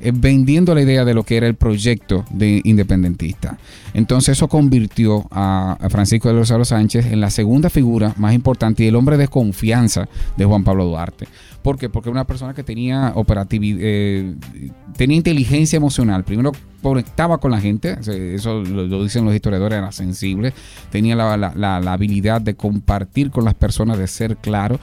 Eh, 0.00 0.12
vendiendo 0.14 0.76
la 0.76 0.82
idea 0.82 1.04
de 1.04 1.12
lo 1.12 1.24
que 1.24 1.36
era 1.36 1.48
el 1.48 1.56
proyecto 1.56 2.24
de 2.30 2.60
independentista. 2.62 3.58
Entonces 3.94 4.38
eso 4.38 4.46
convirtió 4.46 5.26
a, 5.32 5.76
Francisco 5.90 6.28
de 6.28 6.34
Rosario 6.34 6.64
Sánchez 6.64 7.06
en 7.06 7.20
la 7.20 7.30
segunda 7.30 7.68
figura 7.68 8.14
más 8.16 8.32
importante 8.32 8.84
y 8.84 8.86
el 8.86 8.94
hombre 8.94 9.16
de 9.16 9.26
confianza 9.26 10.08
de 10.36 10.44
Juan 10.44 10.62
Pablo 10.62 10.84
Duarte. 10.84 11.26
¿Por 11.62 11.78
qué? 11.78 11.88
Porque 11.88 12.10
era 12.10 12.12
una 12.12 12.26
persona 12.26 12.54
que 12.54 12.62
tenía 12.62 13.12
operatividad, 13.16 13.80
eh, 13.82 14.34
tenía 14.96 15.16
inteligencia 15.16 15.76
emocional. 15.76 16.22
Primero 16.22 16.52
conectaba 16.80 17.38
con 17.38 17.50
la 17.50 17.60
gente, 17.60 17.98
eso 18.34 18.62
lo, 18.62 19.02
dicen 19.02 19.24
los 19.24 19.34
historiadores, 19.34 19.78
era 19.78 19.90
sensible, 19.90 20.54
tenía 20.90 21.16
la 21.16 21.92
habilidad 21.92 22.40
de 22.40 22.54
compartir 22.54 23.32
con 23.32 23.44
las 23.44 23.54
personas, 23.54 23.98
de 23.98 24.06
ser 24.06 24.36
claro. 24.36 24.78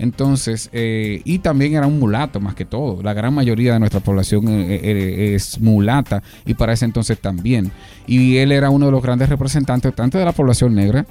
Entonces, 0.00 0.70
eh, 0.72 1.20
y 1.26 1.40
también 1.40 1.74
era 1.74 1.86
un 1.86 1.98
mulato 1.98 2.40
más 2.40 2.54
que 2.54 2.64
todo. 2.64 3.02
La 3.02 3.12
gran 3.12 3.34
mayoría 3.34 3.74
de 3.74 3.80
nuestra 3.80 4.00
población 4.00 4.48
eh, 4.48 4.80
eh, 4.82 5.34
es 5.34 5.60
mulata 5.60 6.22
y 6.46 6.54
para 6.54 6.72
ese 6.72 6.86
entonces 6.86 7.20
también. 7.20 7.70
Y 8.06 8.38
él 8.38 8.50
era 8.50 8.70
uno 8.70 8.86
de 8.86 8.92
los 8.92 9.02
grandes 9.02 9.28
representantes 9.28 9.94
tanto 9.94 10.16
de 10.16 10.24
la 10.24 10.32
población 10.32 10.74
negra 10.74 11.04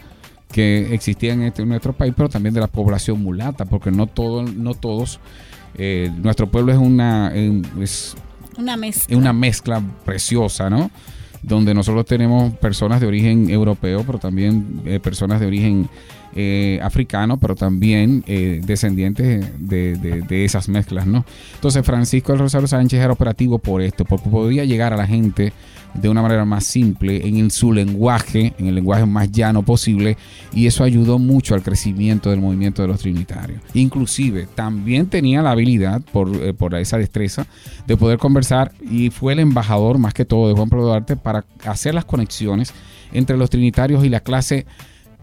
que 0.52 0.92
existía 0.92 1.34
en, 1.34 1.44
este, 1.44 1.64
nuestro 1.68 1.94
país, 1.94 2.16
pero 2.18 2.30
también 2.30 2.56
de 2.56 2.62
la 2.62 2.68
población 2.68 3.22
mulata, 3.22 3.66
porque 3.66 3.92
no, 3.92 4.08
todo, 4.08 4.42
no 4.42 4.74
todos, 4.74 5.20
nuestro 6.18 6.50
pueblo 6.50 6.72
es 6.72 6.80
una, 6.80 7.32
es 7.80 8.16
una 8.58 8.76
mezcla. 8.76 9.16
una 9.16 9.34
mezcla 9.34 9.84
preciosa, 10.04 10.68
¿no? 10.68 10.90
Donde 11.44 11.76
nosotros 11.76 12.08
tenemos 12.08 12.56
personas 12.56 13.02
de 13.02 13.06
origen 13.06 13.52
europeo, 13.52 14.04
pero 14.04 14.18
también 14.18 14.82
personas 15.04 15.40
de 15.40 15.46
origen 15.46 15.88
eh, 16.36 16.80
africano, 16.84 17.40
pero 17.40 17.56
también 17.56 18.24
eh, 18.28 18.62
descendientes 18.64 19.48
de, 19.60 20.46
esas 20.46 20.70
mezclas, 20.70 21.08
¿no? 21.08 21.26
Entonces 21.56 21.86
Francisco 21.86 22.32
del 22.32 22.42
Rosario 22.42 22.68
Sánchez 22.68 23.00
era 23.00 23.12
operativo 23.12 23.58
por 23.60 23.82
esto, 23.82 24.06
porque 24.06 24.30
podía 24.30 24.64
llegar 24.64 24.94
a 24.94 24.98
la 24.98 25.08
gente 25.08 25.54
de 25.96 26.08
una 26.08 26.22
manera 26.22 26.46
más 26.46 26.66
simple, 26.66 27.28
en 27.28 27.50
su 27.50 27.74
lenguaje, 27.74 28.54
en 28.60 28.68
el 28.68 28.76
lenguaje 28.76 29.08
más 29.08 29.32
llano 29.32 29.64
posible, 29.64 30.18
y 30.54 30.68
eso 30.68 30.84
ayudó 30.84 31.18
mucho 31.18 31.56
al 31.56 31.64
crecimiento 31.64 32.30
del 32.30 32.42
movimiento 32.42 32.84
de 32.84 32.90
los 32.90 33.00
trinitarios. 33.00 33.62
Inclusive 33.74 34.48
también 34.54 35.08
tenía 35.08 35.42
la 35.42 35.52
habilidad, 35.52 36.02
por, 36.12 36.30
eh, 36.36 36.54
por 36.54 36.76
esa 36.76 37.00
destreza, 37.00 37.48
de 37.88 37.98
poder 37.98 38.20
conversar 38.20 38.72
y 38.82 39.10
fue 39.10 39.34
el 39.34 39.40
embajador 39.40 39.98
más 39.98 40.14
que 40.14 40.26
todo 40.26 40.48
de 40.48 40.54
Juan 40.54 40.70
Pablo 40.70 40.86
Duarte 40.86 41.16
para 41.16 41.44
hacer 41.66 41.96
las 41.96 42.06
conexiones 42.06 42.72
entre 43.12 43.38
los 43.38 43.50
trinitarios 43.50 44.06
y 44.06 44.10
la 44.10 44.20
clase 44.20 44.66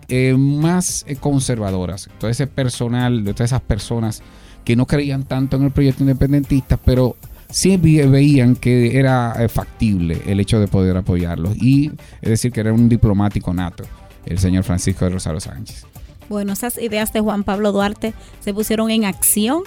eh, 0.09 0.35
más 0.37 1.05
eh, 1.09 1.17
conservadoras, 1.17 2.09
todo 2.19 2.31
ese 2.31 2.47
personal, 2.47 3.25
de 3.25 3.35
todas 3.35 3.51
esas 3.51 3.61
personas 3.61 4.23
que 4.65 4.77
no 4.77 4.87
creían 4.87 5.25
tanto 5.25 5.57
en 5.57 5.65
el 5.65 5.71
proyecto 5.73 6.05
independentista, 6.05 6.77
pero 6.77 7.17
sí 7.51 7.77
veían 7.77 8.55
que 8.55 8.99
era 8.99 9.35
eh, 9.39 9.49
factible 9.49 10.23
el 10.27 10.39
hecho 10.39 10.61
de 10.61 10.69
poder 10.69 10.97
apoyarlos. 10.97 11.57
Y 11.57 11.91
es 12.23 12.31
decir, 12.31 12.53
que 12.53 12.61
era 12.61 12.73
un 12.73 12.89
diplomático 12.89 13.53
nato, 13.53 13.85
el 14.25 14.39
señor 14.39 14.63
Francisco 14.63 15.05
de 15.05 15.13
Rosario 15.13 15.41
Sánchez. 15.41 15.85
Bueno, 16.29 16.53
esas 16.53 16.79
ideas 16.79 17.13
de 17.13 17.21
Juan 17.21 17.43
Pablo 17.43 17.73
Duarte 17.73 18.15
se 18.41 18.55
pusieron 18.55 18.91
en 18.91 19.05
acción 19.05 19.63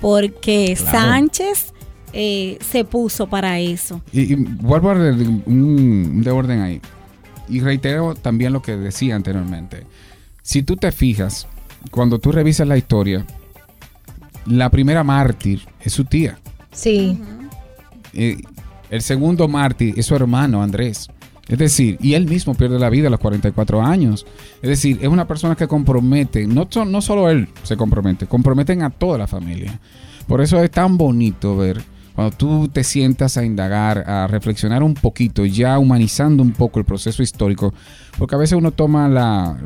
porque 0.00 0.76
Sánchez 0.76 1.72
se 2.12 2.84
puso 2.88 3.26
para 3.26 3.58
eso. 3.58 4.00
Y, 4.12 4.34
vuelvo 4.34 4.90
a 4.90 4.94
un 4.94 6.22
de 6.22 6.30
orden 6.30 6.60
ahí. 6.60 6.80
Y 7.48 7.60
reitero 7.60 8.14
también 8.14 8.52
lo 8.52 8.62
que 8.62 8.76
decía 8.76 9.16
anteriormente. 9.16 9.86
Si 10.42 10.62
tú 10.62 10.76
te 10.76 10.92
fijas, 10.92 11.46
cuando 11.90 12.18
tú 12.18 12.32
revisas 12.32 12.66
la 12.66 12.76
historia, 12.76 13.24
la 14.46 14.70
primera 14.70 15.04
mártir 15.04 15.62
es 15.80 15.92
su 15.92 16.04
tía. 16.04 16.38
Sí. 16.72 17.20
Eh, 18.12 18.38
el 18.90 19.02
segundo 19.02 19.48
mártir 19.48 19.94
es 19.96 20.06
su 20.06 20.14
hermano 20.14 20.62
Andrés. 20.62 21.08
Es 21.48 21.58
decir, 21.58 21.98
y 22.00 22.14
él 22.14 22.26
mismo 22.26 22.54
pierde 22.54 22.78
la 22.78 22.88
vida 22.88 23.08
a 23.08 23.10
los 23.10 23.20
44 23.20 23.82
años. 23.82 24.26
Es 24.62 24.68
decir, 24.68 24.98
es 25.02 25.08
una 25.08 25.26
persona 25.26 25.56
que 25.56 25.68
compromete, 25.68 26.46
no, 26.46 26.68
no 26.86 27.02
solo 27.02 27.28
él 27.28 27.48
se 27.62 27.76
compromete, 27.76 28.26
comprometen 28.26 28.82
a 28.82 28.90
toda 28.90 29.18
la 29.18 29.26
familia. 29.26 29.78
Por 30.26 30.40
eso 30.40 30.62
es 30.62 30.70
tan 30.70 30.96
bonito 30.96 31.56
ver 31.56 31.82
cuando 32.14 32.36
tú 32.36 32.68
te 32.68 32.84
sientas 32.84 33.36
a 33.36 33.44
indagar, 33.44 34.08
a 34.08 34.28
reflexionar 34.28 34.82
un 34.82 34.94
poquito, 34.94 35.44
ya 35.44 35.78
humanizando 35.78 36.42
un 36.42 36.52
poco 36.52 36.78
el 36.78 36.84
proceso 36.84 37.22
histórico, 37.22 37.74
porque 38.18 38.36
a 38.36 38.38
veces 38.38 38.56
uno 38.56 38.70
toma 38.70 39.08
la, 39.08 39.58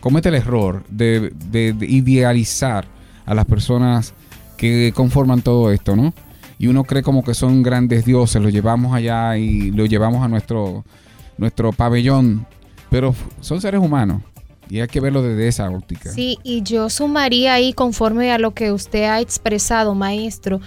comete 0.00 0.28
el 0.28 0.36
error 0.36 0.84
de, 0.88 1.32
idealizar 1.80 2.86
a 3.26 3.34
las 3.34 3.44
personas 3.46 4.14
que 4.56 4.92
conforman 4.94 5.42
todo 5.42 5.72
esto, 5.72 5.96
¿no? 5.96 6.14
Y 6.60 6.68
uno 6.68 6.84
cree 6.84 7.02
como 7.02 7.24
que 7.24 7.34
son 7.34 7.62
grandes 7.62 8.04
dioses, 8.04 8.40
los 8.40 8.52
llevamos 8.52 8.94
allá 8.94 9.36
y 9.36 9.70
los 9.72 9.88
llevamos 9.88 10.22
a 10.24 10.28
nuestro, 10.28 10.84
nuestro 11.36 11.72
pabellón, 11.72 12.46
pero 12.90 13.14
son 13.40 13.60
seres 13.60 13.80
humanos. 13.80 14.22
Y 14.70 14.80
hay 14.80 14.88
que 14.88 15.00
verlo 15.00 15.22
desde 15.22 15.48
esa 15.48 15.70
óptica. 15.70 16.10
Sí, 16.10 16.38
y 16.42 16.62
yo 16.62 16.90
sumaría 16.90 17.54
ahí, 17.54 17.72
conforme 17.72 18.30
a 18.32 18.38
lo 18.38 18.52
que 18.52 18.70
usted 18.70 19.04
ha 19.04 19.20
expresado, 19.20 19.94
maestro, 19.94 20.60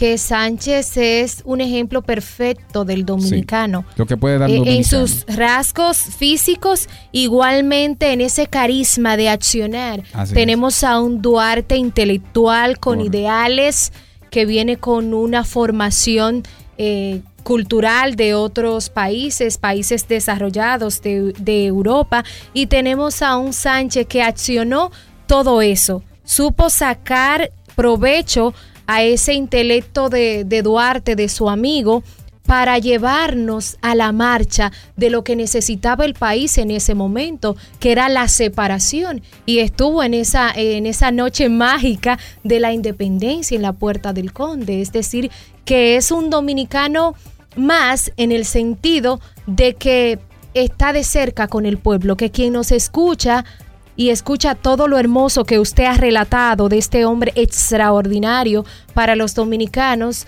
que 0.00 0.16
Sánchez 0.16 0.96
es 0.96 1.42
un 1.44 1.60
ejemplo 1.60 2.00
perfecto 2.00 2.86
del 2.86 3.04
dominicano. 3.04 3.84
lo 3.96 4.06
que 4.06 4.16
puede 4.16 4.38
dar 4.38 4.48
eh, 4.48 4.62
En 4.64 4.82
sus 4.82 5.26
rasgos 5.26 5.98
físicos, 5.98 6.88
igualmente 7.12 8.14
en 8.14 8.22
ese 8.22 8.46
carisma 8.46 9.18
de 9.18 9.28
accionar. 9.28 10.02
Tenemos 10.32 10.84
a 10.84 10.98
un 11.00 11.20
Duarte 11.20 11.76
intelectual 11.76 12.78
con 12.78 13.02
ideales 13.02 13.92
que 14.30 14.46
viene 14.46 14.78
con 14.78 15.12
una 15.12 15.44
formación 15.44 16.44
eh, 16.78 17.20
cultural 17.42 18.16
de 18.16 18.32
otros 18.32 18.88
países, 18.88 19.58
países 19.58 20.08
desarrollados 20.08 21.02
de, 21.02 21.34
de 21.38 21.66
Europa, 21.66 22.24
y 22.54 22.68
tenemos 22.68 23.20
a 23.20 23.36
un 23.36 23.52
Sánchez 23.52 24.06
que 24.06 24.22
accionó 24.22 24.92
todo 25.26 25.60
eso, 25.60 26.02
supo 26.24 26.70
sacar 26.70 27.52
provecho 27.76 28.54
a 28.90 29.04
ese 29.04 29.34
intelecto 29.34 30.08
de, 30.08 30.62
Duarte, 30.64 31.14
de 31.14 31.28
su 31.28 31.48
amigo, 31.48 32.02
para 32.44 32.76
llevarnos 32.80 33.76
a 33.82 33.94
la 33.94 34.10
marcha 34.10 34.72
de 34.96 35.10
lo 35.10 35.22
que 35.22 35.36
necesitaba 35.36 36.04
el 36.04 36.14
país 36.14 36.58
en 36.58 36.72
ese 36.72 36.96
momento, 36.96 37.56
que 37.78 37.92
era 37.92 38.08
la 38.08 38.26
separación. 38.26 39.22
Y 39.46 39.60
estuvo 39.60 40.02
en 40.02 40.12
esa, 40.12 40.50
en 40.56 40.86
esa 40.86 41.12
noche 41.12 41.48
mágica 41.48 42.18
de 42.42 42.58
la 42.58 42.72
independencia 42.72 43.54
en 43.54 43.62
la 43.62 43.74
Puerta 43.74 44.12
del 44.12 44.32
Conde. 44.32 44.80
Es 44.80 44.90
decir, 44.90 45.30
que 45.64 45.94
es 45.94 46.10
un 46.10 46.28
dominicano 46.28 47.14
más 47.54 48.10
en 48.16 48.32
el 48.32 48.44
sentido 48.44 49.20
de 49.46 49.74
que 49.74 50.18
está 50.52 50.92
de 50.92 51.04
cerca 51.04 51.46
con 51.46 51.64
el 51.64 51.78
pueblo, 51.78 52.16
que 52.16 52.32
quien 52.32 52.54
nos 52.54 52.72
escucha 52.72 53.44
y 54.00 54.08
escucha 54.08 54.54
todo 54.54 54.88
lo 54.88 54.98
hermoso 54.98 55.44
que 55.44 55.58
usted 55.58 55.84
ha 55.84 55.92
relatado 55.92 56.70
de 56.70 56.78
este 56.78 57.04
hombre 57.04 57.32
extraordinario 57.34 58.64
para 58.94 59.14
los 59.14 59.34
dominicanos, 59.34 60.26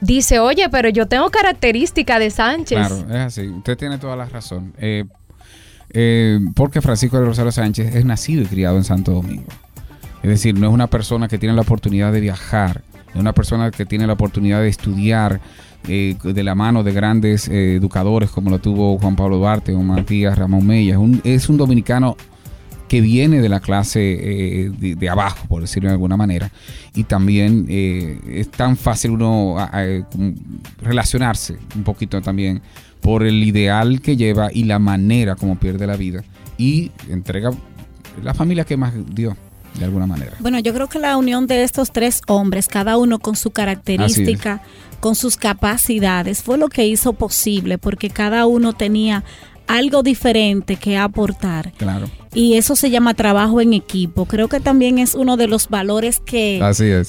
dice, 0.00 0.40
oye, 0.40 0.68
pero 0.70 0.88
yo 0.88 1.06
tengo 1.06 1.30
característica 1.30 2.18
de 2.18 2.30
Sánchez. 2.30 2.78
Claro, 2.78 2.96
es 2.96 3.14
así. 3.14 3.46
Usted 3.46 3.78
tiene 3.78 3.98
toda 3.98 4.16
la 4.16 4.24
razón. 4.24 4.74
Eh, 4.76 5.04
eh, 5.90 6.40
porque 6.56 6.80
Francisco 6.80 7.16
de 7.20 7.26
Rosario 7.26 7.52
Sánchez 7.52 7.94
es 7.94 8.04
nacido 8.04 8.42
y 8.42 8.46
criado 8.46 8.76
en 8.76 8.82
Santo 8.82 9.12
Domingo. 9.12 9.46
Es 10.24 10.28
decir, 10.28 10.58
no 10.58 10.66
es 10.66 10.72
una 10.72 10.88
persona 10.88 11.28
que 11.28 11.38
tiene 11.38 11.54
la 11.54 11.62
oportunidad 11.62 12.12
de 12.12 12.18
viajar, 12.18 12.82
es 13.08 13.20
una 13.20 13.32
persona 13.32 13.70
que 13.70 13.86
tiene 13.86 14.04
la 14.08 14.14
oportunidad 14.14 14.62
de 14.62 14.68
estudiar 14.68 15.40
eh, 15.86 16.16
de 16.20 16.42
la 16.42 16.56
mano 16.56 16.82
de 16.82 16.92
grandes 16.92 17.46
educadores 17.46 18.30
como 18.30 18.50
lo 18.50 18.58
tuvo 18.58 18.98
Juan 18.98 19.14
Pablo 19.14 19.36
Duarte 19.36 19.72
o 19.74 19.80
Matías 19.80 20.36
Ramón 20.36 20.66
Mella. 20.66 20.98
es 21.22 21.48
un 21.48 21.56
dominicano 21.56 22.16
que 22.92 23.00
viene 23.00 23.40
de 23.40 23.48
la 23.48 23.60
clase 23.60 24.00
eh, 24.20 24.70
de, 24.70 25.08
abajo, 25.08 25.46
por 25.48 25.62
decirlo 25.62 25.88
de 25.88 25.94
alguna 25.94 26.18
manera. 26.18 26.50
Y 26.94 27.04
también 27.04 27.64
eh, 27.70 28.20
es 28.26 28.50
tan 28.50 28.76
fácil 28.76 29.12
uno 29.12 29.56
relacionarse 30.82 31.56
un 31.74 31.84
poquito 31.84 32.20
también 32.20 32.60
por 33.00 33.22
el 33.22 33.42
ideal 33.44 34.02
que 34.02 34.18
lleva 34.18 34.50
y 34.52 34.64
la 34.64 34.78
manera 34.78 35.36
como 35.36 35.56
pierde 35.56 35.86
la 35.86 35.96
vida. 35.96 36.22
Y 36.58 36.90
entrega 37.08 37.52
la 38.22 38.34
familia 38.34 38.66
que 38.66 38.76
más 38.76 38.92
dio. 39.14 39.38
de 39.78 39.86
alguna 39.86 40.06
manera. 40.06 40.32
Bueno, 40.40 40.58
yo 40.58 40.74
creo 40.74 40.86
que 40.86 40.98
la 40.98 41.16
unión 41.16 41.46
de 41.46 41.62
estos 41.64 41.92
tres 41.92 42.20
hombres, 42.26 42.68
cada 42.68 42.98
uno 42.98 43.20
con 43.20 43.36
su 43.36 43.52
característica, 43.52 44.60
con 45.00 45.14
sus 45.14 45.38
capacidades, 45.38 46.42
fue 46.42 46.58
lo 46.58 46.68
que 46.68 46.86
hizo 46.86 47.14
posible, 47.14 47.78
porque 47.78 48.10
cada 48.10 48.44
uno 48.44 48.74
tenía 48.74 49.24
algo 49.72 50.02
diferente 50.02 50.76
que 50.76 50.96
aportar. 50.96 51.72
Claro. 51.72 52.08
Y 52.34 52.54
eso 52.54 52.76
se 52.76 52.90
llama 52.90 53.14
trabajo 53.14 53.60
en 53.60 53.72
equipo. 53.72 54.26
Creo 54.26 54.48
que 54.48 54.60
también 54.60 54.98
es 54.98 55.14
uno 55.14 55.36
de 55.36 55.48
los 55.48 55.68
valores 55.68 56.20
que, 56.20 56.60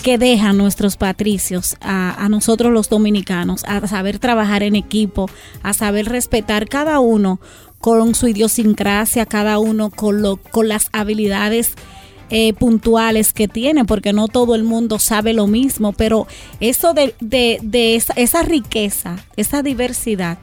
que 0.04 0.18
dejan 0.18 0.58
nuestros 0.58 0.98
patricios 0.98 1.78
a, 1.82 2.28
nosotros 2.30 2.74
los 2.74 2.90
dominicanos, 2.90 3.64
a 3.66 3.88
saber 3.88 4.20
trabajar 4.20 4.64
en 4.64 4.76
equipo, 4.76 5.30
a 5.62 5.74
saber 5.74 6.08
respetar 6.08 6.68
cada 6.68 7.00
uno 7.00 7.40
con 7.80 8.16
su 8.16 8.28
idiosincrasia, 8.28 9.26
cada 9.26 9.60
uno 9.60 9.90
con, 9.90 10.22
lo, 10.22 10.38
con 10.38 10.68
las 10.68 10.90
habilidades 10.94 11.76
eh, 12.30 12.54
puntuales 12.54 13.34
que 13.34 13.48
tiene, 13.48 13.86
porque 13.86 14.14
no 14.14 14.28
todo 14.28 14.56
el 14.56 14.64
mundo 14.64 15.00
sabe 15.00 15.34
lo 15.34 15.48
mismo, 15.48 15.94
pero 15.94 16.28
eso 16.60 16.94
de, 16.94 17.14
de, 17.20 17.96
esa, 17.96 18.14
esa 18.14 18.42
riqueza, 18.42 19.18
esa 19.36 19.62
diversidad, 19.62 20.38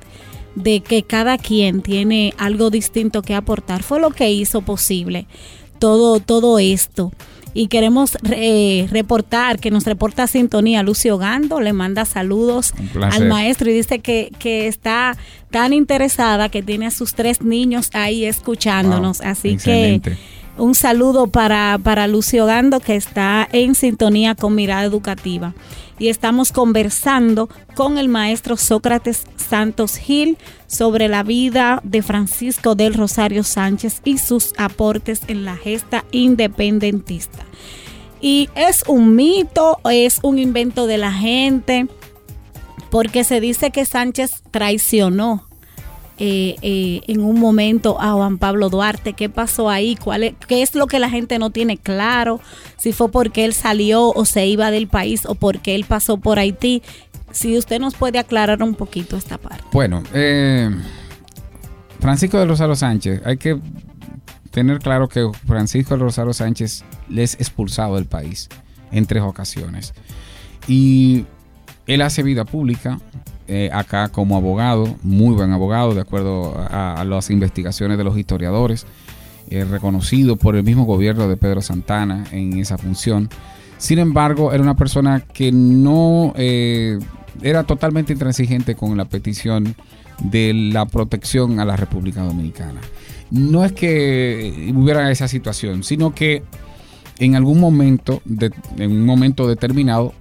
de 0.54 0.80
que 0.80 1.02
cada 1.02 1.38
quien 1.38 1.82
tiene 1.82 2.34
algo 2.38 2.70
distinto 2.70 3.22
que 3.22 3.34
aportar 3.34 3.82
fue 3.82 4.00
lo 4.00 4.10
que 4.10 4.30
hizo 4.30 4.62
posible 4.62 5.26
todo, 5.78 6.20
todo 6.20 6.58
esto. 6.58 7.12
Y 7.52 7.66
queremos 7.66 8.16
eh, 8.30 8.86
reportar, 8.92 9.58
que 9.58 9.72
nos 9.72 9.84
reporta 9.84 10.28
sintonía 10.28 10.84
Lucio 10.84 11.18
Gando, 11.18 11.60
le 11.60 11.72
manda 11.72 12.04
saludos 12.04 12.72
al 13.02 13.26
maestro 13.26 13.68
y 13.68 13.74
dice 13.74 13.98
que, 13.98 14.30
que, 14.38 14.68
está 14.68 15.16
tan 15.50 15.72
interesada 15.72 16.48
que 16.48 16.62
tiene 16.62 16.86
a 16.86 16.90
sus 16.92 17.14
tres 17.14 17.42
niños 17.42 17.90
ahí 17.92 18.24
escuchándonos. 18.24 19.20
Así 19.20 19.56
que 19.56 20.00
un 20.60 20.74
saludo 20.74 21.26
para, 21.26 21.78
para 21.82 22.06
Lucio 22.06 22.44
Gando 22.44 22.80
que 22.80 22.94
está 22.94 23.48
en 23.50 23.74
sintonía 23.74 24.34
con 24.34 24.54
Mirada 24.54 24.84
Educativa 24.84 25.54
y 25.98 26.08
estamos 26.08 26.52
conversando 26.52 27.48
con 27.74 27.96
el 27.96 28.08
maestro 28.08 28.56
Sócrates 28.56 29.24
Santos 29.36 29.96
Gil 29.96 30.36
sobre 30.66 31.08
la 31.08 31.22
vida 31.22 31.80
de 31.82 32.02
Francisco 32.02 32.74
del 32.74 32.94
Rosario 32.94 33.42
Sánchez 33.42 34.02
y 34.04 34.18
sus 34.18 34.52
aportes 34.58 35.22
en 35.28 35.44
la 35.44 35.56
gesta 35.56 36.04
independentista. 36.12 37.44
Y 38.20 38.50
es 38.54 38.84
un 38.86 39.16
mito, 39.16 39.78
es 39.90 40.20
un 40.22 40.38
invento 40.38 40.86
de 40.86 40.98
la 40.98 41.12
gente, 41.12 41.86
porque 42.90 43.24
se 43.24 43.40
dice 43.40 43.70
que 43.70 43.86
Sánchez 43.86 44.42
traicionó 44.50 45.49
eh, 46.22 46.56
eh, 46.60 47.00
en 47.08 47.22
un 47.22 47.40
momento 47.40 47.98
a 47.98 48.12
Juan 48.12 48.36
Pablo 48.36 48.68
Duarte. 48.68 49.14
¿Qué 49.14 49.30
pasó 49.30 49.70
ahí? 49.70 49.96
¿Cuál 49.96 50.22
es, 50.22 50.34
¿Qué 50.46 50.60
es 50.60 50.74
lo 50.74 50.86
que 50.86 50.98
la 50.98 51.08
gente 51.08 51.38
no 51.38 51.48
tiene 51.48 51.78
claro? 51.78 52.40
Si 52.76 52.92
fue 52.92 53.10
porque 53.10 53.46
él 53.46 53.54
salió 53.54 54.10
o 54.10 54.26
se 54.26 54.46
iba 54.46 54.70
del 54.70 54.86
país 54.86 55.24
o 55.24 55.34
porque 55.34 55.74
él 55.74 55.86
pasó 55.88 56.18
por 56.18 56.38
Haití. 56.38 56.82
Si 57.32 57.56
usted 57.56 57.80
nos 57.80 57.94
puede 57.94 58.18
aclarar 58.18 58.62
un 58.62 58.74
poquito 58.74 59.16
esta 59.16 59.38
parte. 59.38 59.64
Bueno, 59.72 60.02
eh, 60.12 60.70
Francisco 62.00 62.38
de 62.38 62.44
Rosario 62.44 62.76
Sánchez, 62.76 63.22
hay 63.24 63.38
que 63.38 63.58
tener 64.50 64.78
claro 64.80 65.08
que 65.08 65.26
Francisco 65.46 65.96
de 65.96 66.02
Rosario 66.02 66.34
Sánchez 66.34 66.84
le 67.08 67.22
es 67.22 67.34
expulsado 67.36 67.94
del 67.94 68.04
país 68.04 68.50
en 68.92 69.06
tres 69.06 69.22
ocasiones. 69.22 69.94
Y 70.68 71.24
él 71.86 72.02
hace 72.02 72.22
vida 72.22 72.44
pública, 72.44 73.00
eh, 73.52 73.68
acá 73.72 74.10
como 74.10 74.36
abogado, 74.36 74.96
muy 75.02 75.34
buen 75.34 75.50
abogado, 75.50 75.92
de 75.92 76.00
acuerdo 76.00 76.54
a, 76.70 77.02
las 77.04 77.30
investigaciones 77.30 77.98
de 77.98 78.04
los 78.04 78.16
historiadores, 78.16 78.86
eh, 79.48 79.64
reconocido 79.64 80.36
por 80.36 80.54
el 80.54 80.62
mismo 80.62 80.84
gobierno 80.84 81.26
de 81.26 81.36
Pedro 81.36 81.60
Santana 81.60 82.26
en 82.30 82.58
esa 82.60 82.78
función. 82.78 83.28
Sin 83.76 83.98
embargo, 83.98 84.52
era 84.52 84.62
una 84.62 84.76
persona 84.76 85.18
que 85.18 85.50
no 85.50 86.32
eh, 86.36 87.00
era 87.42 87.64
totalmente 87.64 88.12
intransigente 88.12 88.76
con 88.76 88.96
la 88.96 89.06
petición 89.06 89.74
de 90.22 90.54
la 90.54 90.86
protección 90.86 91.58
a 91.58 91.64
la 91.64 91.74
República 91.74 92.22
Dominicana. 92.22 92.80
No 93.32 93.64
es 93.64 93.72
que 93.72 94.72
hubiera 94.76 95.10
esa 95.10 95.26
situación, 95.26 95.82
sino 95.82 96.14
que 96.14 96.44
en 97.18 97.34
algún 97.34 97.58
momento, 97.58 98.22
en 98.78 98.92
un 98.92 99.04
momento 99.04 99.48
determinado, 99.48 100.14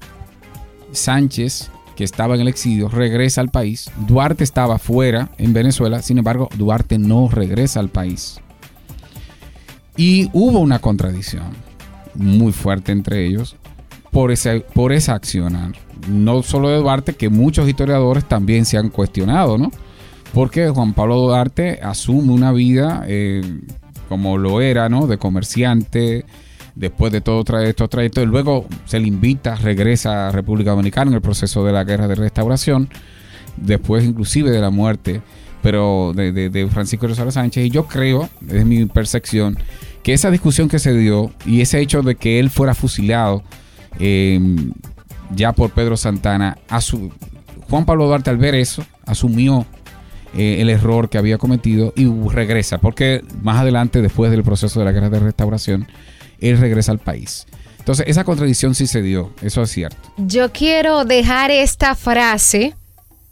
Sánchez 0.92 1.70
que 2.00 2.06
estaba 2.06 2.36
en 2.36 2.40
el 2.40 2.48
exilio, 2.48 2.88
regresa 2.88 3.42
al 3.42 3.50
país. 3.50 3.92
Duarte 4.08 4.46
estaba 4.46 4.80
fuera 4.80 5.32
en 5.38 5.52
Venezuela, 5.52 6.02
sin 6.02 6.18
embargo, 6.18 6.48
Duarte 6.58 6.98
no 6.98 7.28
regresa 7.28 7.82
al 7.82 7.90
país. 7.90 8.40
Y 9.98 10.30
hubo 10.32 10.60
una 10.60 10.80
contradicción 10.80 11.48
muy 12.16 12.54
fuerte 12.54 12.94
entre 12.94 13.26
ellos 13.26 13.58
por, 14.12 14.32
ese, 14.32 14.62
por 14.62 14.94
esa 14.94 15.14
acción. 15.14 15.76
No 16.08 16.42
solo 16.42 16.70
de 16.70 16.78
Duarte, 16.78 17.16
que 17.16 17.28
muchos 17.28 17.68
historiadores 17.68 18.24
también 18.24 18.64
se 18.64 18.78
han 18.78 18.88
cuestionado, 18.88 19.58
¿no? 19.58 19.70
Porque 20.34 20.70
Juan 20.70 20.94
Pablo 20.94 21.18
Duarte 21.18 21.82
asume 21.84 22.32
una 22.32 22.54
vida 22.54 23.04
eh, 23.08 23.42
como 24.08 24.38
lo 24.38 24.62
era, 24.62 24.88
¿no? 24.88 25.06
De 25.06 25.18
comerciante, 25.18 26.24
después 26.80 27.12
de 27.12 27.22
todo 27.22 27.44
estos 27.60 27.90
trayectos. 27.90 28.26
Luego 28.26 28.66
se 28.86 29.00
le 29.00 29.08
invita, 29.08 29.56
regresa 29.56 30.30
a 30.30 30.32
República 30.32 30.72
Dominicana 30.72 31.12
en 31.12 31.16
el 31.16 31.22
proceso 31.22 31.66
de 31.66 31.74
la 31.74 31.84
guerra 31.84 32.08
de 32.08 32.16
restauración, 32.16 32.90
después 33.58 34.06
inclusive 34.06 34.50
de 34.50 34.62
la 34.62 34.70
muerte 34.70 35.22
pero 35.62 36.14
de, 36.16 36.70
Francisco 36.72 37.08
Rosario 37.08 37.32
Sánchez. 37.32 37.66
Y 37.66 37.70
yo 37.70 37.86
creo, 37.86 38.30
desde 38.40 38.66
mi 38.66 38.86
percepción, 38.86 39.58
que 40.04 40.14
esa 40.14 40.32
discusión 40.32 40.70
que 40.70 40.80
se 40.80 40.94
dio 40.94 41.32
y 41.46 41.62
ese 41.62 41.82
hecho 41.82 42.02
de 42.02 42.16
que 42.16 42.40
él 42.40 42.50
fuera 42.50 42.74
fusilado 42.74 43.44
em, 44.00 44.72
ya 45.36 45.52
por 45.52 45.72
Pedro 45.72 45.98
Santana, 45.98 46.58
a 46.70 46.80
su, 46.80 47.12
Juan 47.70 47.86
Pablo 47.86 48.08
Duarte 48.08 48.30
al 48.30 48.38
ver 48.38 48.56
eso, 48.56 48.86
asumió 49.06 49.66
eh, 50.34 50.62
el 50.62 50.70
error 50.70 51.10
que 51.10 51.18
había 51.18 51.38
cometido 51.38 51.92
y 51.96 52.08
regresa, 52.30 52.78
porque 52.78 53.22
más 53.42 53.58
adelante, 53.58 54.02
después 54.02 54.32
del 54.32 54.44
proceso 54.44 54.80
de 54.80 54.86
la 54.86 54.94
guerra 54.94 55.10
de 55.10 55.20
restauración, 55.20 55.88
él 56.42 56.58
regresa 56.58 56.92
al 56.92 57.00
país. 57.00 57.46
Entonces, 57.80 58.06
esa 58.08 58.24
contradicción 58.24 58.76
sí 58.76 58.88
se 58.88 59.02
dio, 59.02 59.32
eso 59.42 59.64
es 59.64 59.72
cierto. 59.72 59.98
Yo 60.18 60.52
quiero 60.52 61.06
dejar 61.06 61.50
esta 61.50 61.96
frase 61.96 62.76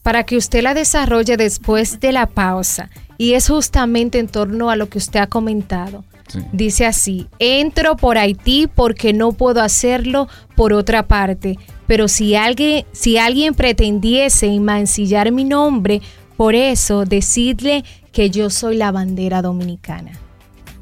para 0.01 0.23
que 0.23 0.37
usted 0.37 0.63
la 0.63 0.73
desarrolle 0.73 1.37
después 1.37 1.99
de 1.99 2.11
la 2.11 2.27
pausa. 2.27 2.89
Y 3.17 3.33
es 3.33 3.49
justamente 3.49 4.19
en 4.19 4.27
torno 4.27 4.69
a 4.69 4.75
lo 4.75 4.89
que 4.89 4.99
usted 4.99 5.19
ha 5.19 5.27
comentado. 5.27 6.03
Dice 6.51 6.85
así, 6.85 7.27
entro 7.39 7.95
por 7.95 8.17
Haití 8.17 8.67
porque 8.67 9.13
no 9.13 9.31
puedo 9.31 9.61
hacerlo 9.61 10.27
por 10.55 10.73
otra 10.73 11.07
parte, 11.07 11.57
pero 11.87 12.07
si 12.07 12.35
alguien, 12.35 12.85
si 12.91 13.17
alguien 13.17 13.53
pretendiese 13.53 14.59
mancillar 14.59 15.31
mi 15.31 15.45
nombre, 15.45 16.01
por 16.35 16.53
eso 16.53 17.05
decidle 17.05 17.83
que 18.11 18.29
yo 18.29 18.49
soy 18.49 18.77
la 18.77 18.91
bandera 18.91 19.41
dominicana. 19.41 20.11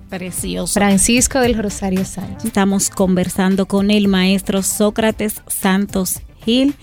Precioso. 0.09 0.73
Francisco 0.73 1.39
del 1.39 1.55
Rosario 1.55 2.05
Sánchez. 2.05 2.45
Estamos 2.45 2.89
conversando 2.89 3.65
con 3.65 3.91
el 3.91 4.07
maestro 4.07 4.63
Sócrates 4.63 5.41
Santos 5.47 6.21
Gil 6.43 6.75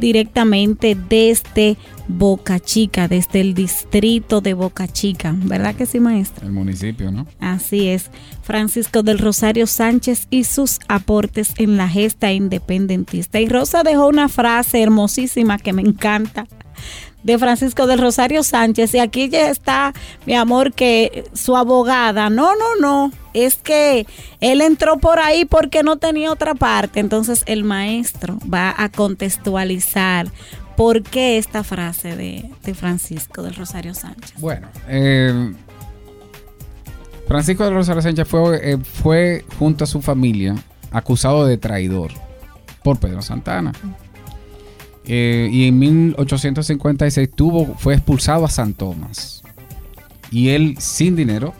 directamente 0.00 0.96
desde 0.96 1.76
Boca 2.08 2.58
Chica, 2.58 3.06
desde 3.06 3.40
el 3.40 3.54
distrito 3.54 4.40
de 4.40 4.54
Boca 4.54 4.88
Chica. 4.88 5.34
¿Verdad 5.36 5.76
que 5.76 5.86
sí, 5.86 6.00
maestro? 6.00 6.46
El 6.46 6.52
municipio, 6.52 7.12
¿no? 7.12 7.26
Así 7.38 7.88
es. 7.88 8.10
Francisco 8.42 9.02
del 9.02 9.18
Rosario 9.18 9.66
Sánchez 9.66 10.26
y 10.30 10.44
sus 10.44 10.80
aportes 10.88 11.52
en 11.58 11.76
la 11.76 11.88
gesta 11.88 12.32
independentista. 12.32 13.40
Y 13.40 13.48
Rosa 13.48 13.82
dejó 13.82 14.08
una 14.08 14.28
frase 14.28 14.82
hermosísima 14.82 15.58
que 15.58 15.72
me 15.72 15.82
encanta 15.82 16.46
de 17.22 17.38
Francisco 17.38 17.86
del 17.86 18.00
Rosario 18.00 18.42
Sánchez. 18.42 18.94
Y 18.94 18.98
aquí 18.98 19.28
ya 19.28 19.50
está, 19.50 19.92
mi 20.26 20.34
amor, 20.34 20.72
que 20.72 21.24
su 21.32 21.56
abogada, 21.56 22.30
no, 22.30 22.52
no, 22.56 22.76
no, 22.80 23.12
es 23.34 23.56
que 23.56 24.06
él 24.40 24.60
entró 24.60 24.98
por 24.98 25.18
ahí 25.18 25.44
porque 25.44 25.82
no 25.82 25.96
tenía 25.96 26.32
otra 26.32 26.54
parte. 26.54 27.00
Entonces 27.00 27.42
el 27.46 27.64
maestro 27.64 28.38
va 28.52 28.74
a 28.76 28.88
contextualizar 28.88 30.28
por 30.76 31.02
qué 31.02 31.36
esta 31.38 31.62
frase 31.62 32.16
de, 32.16 32.74
Francisco 32.74 33.42
del 33.42 33.54
Rosario 33.54 33.94
Sánchez. 33.94 34.34
Bueno, 34.38 34.68
eh, 34.88 35.52
Francisco 37.28 37.64
del 37.64 37.74
Rosario 37.74 38.00
Sánchez 38.00 38.26
fue, 38.26 38.72
eh, 38.72 38.78
fue 38.78 39.44
junto 39.58 39.84
a 39.84 39.86
su 39.86 40.00
familia 40.00 40.54
acusado 40.90 41.46
de 41.46 41.58
traidor 41.58 42.12
por 42.82 42.98
Pedro 42.98 43.22
Santana. 43.22 43.72
Eh, 45.12 45.48
y 45.50 45.66
en 45.66 45.76
1856 45.76 47.30
tuvo, 47.34 47.74
fue 47.74 47.94
expulsado 47.94 48.44
a 48.44 48.48
San 48.48 48.74
Tomás. 48.74 49.42
Y 50.30 50.50
él, 50.50 50.76
sin 50.78 51.16
dinero, 51.16 51.52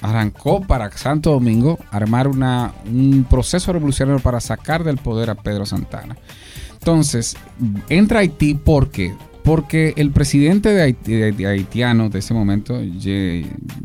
arrancó 0.00 0.60
para 0.60 0.88
Santo 0.92 1.32
Domingo 1.32 1.80
armar 1.90 2.28
una, 2.28 2.72
un 2.86 3.26
proceso 3.28 3.72
revolucionario 3.72 4.22
para 4.22 4.40
sacar 4.40 4.84
del 4.84 4.98
poder 4.98 5.30
a 5.30 5.34
Pedro 5.34 5.66
Santana. 5.66 6.16
Entonces, 6.74 7.36
entra 7.88 8.20
Haití 8.20 8.54
porque 8.54 9.14
porque 9.42 9.94
el 9.96 10.12
presidente 10.12 10.68
de, 10.68 11.46
haitiano 11.46 12.08
de 12.08 12.20
ese 12.20 12.34
momento, 12.34 12.80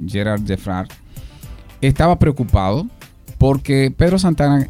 Gerard 0.06 0.46
Jeffrard, 0.46 0.90
estaba 1.82 2.20
preocupado 2.20 2.86
porque 3.40 3.92
Pedro 3.96 4.20
Santana 4.20 4.68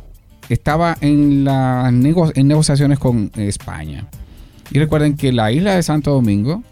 estaba 0.50 0.98
en, 1.02 1.44
las 1.44 1.92
negociaciones 1.94 3.00
con 3.00 3.32
España. 3.36 4.08
Y 4.72 4.80
recuerden 4.80 5.16
que 5.16 5.32
la 5.32 5.52
isla 5.52 5.76
de 5.76 5.84
Santo 5.84 6.12
Domingo 6.12 6.64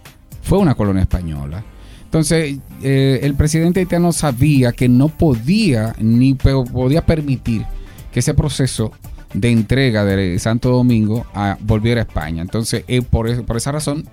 fue 0.42 0.58
una 0.58 0.76
colonia 0.76 1.04
española. 1.04 1.64
Entonces, 2.06 2.58
eh, 2.84 3.20
el 3.24 3.34
presidente 3.36 3.80
haitiano 3.80 4.12
sabía 4.12 4.72
que 4.72 4.88
no 4.88 5.10
podía 5.10 5.96
ni 6.00 6.36
podía 6.36 7.06
permitir 7.06 7.66
que 8.12 8.20
ese 8.20 8.34
proceso 8.34 8.92
de 9.34 9.50
entrega 9.50 10.06
de 10.06 10.38
Santo 10.38 10.70
Domingo 10.70 11.26
volviera 11.62 12.02
a 12.02 12.04
España. 12.04 12.42
Entonces, 12.42 12.84
eh, 12.88 13.02
por, 13.02 13.44
por 13.46 13.58
esa 13.58 13.72
razón, 13.72 14.06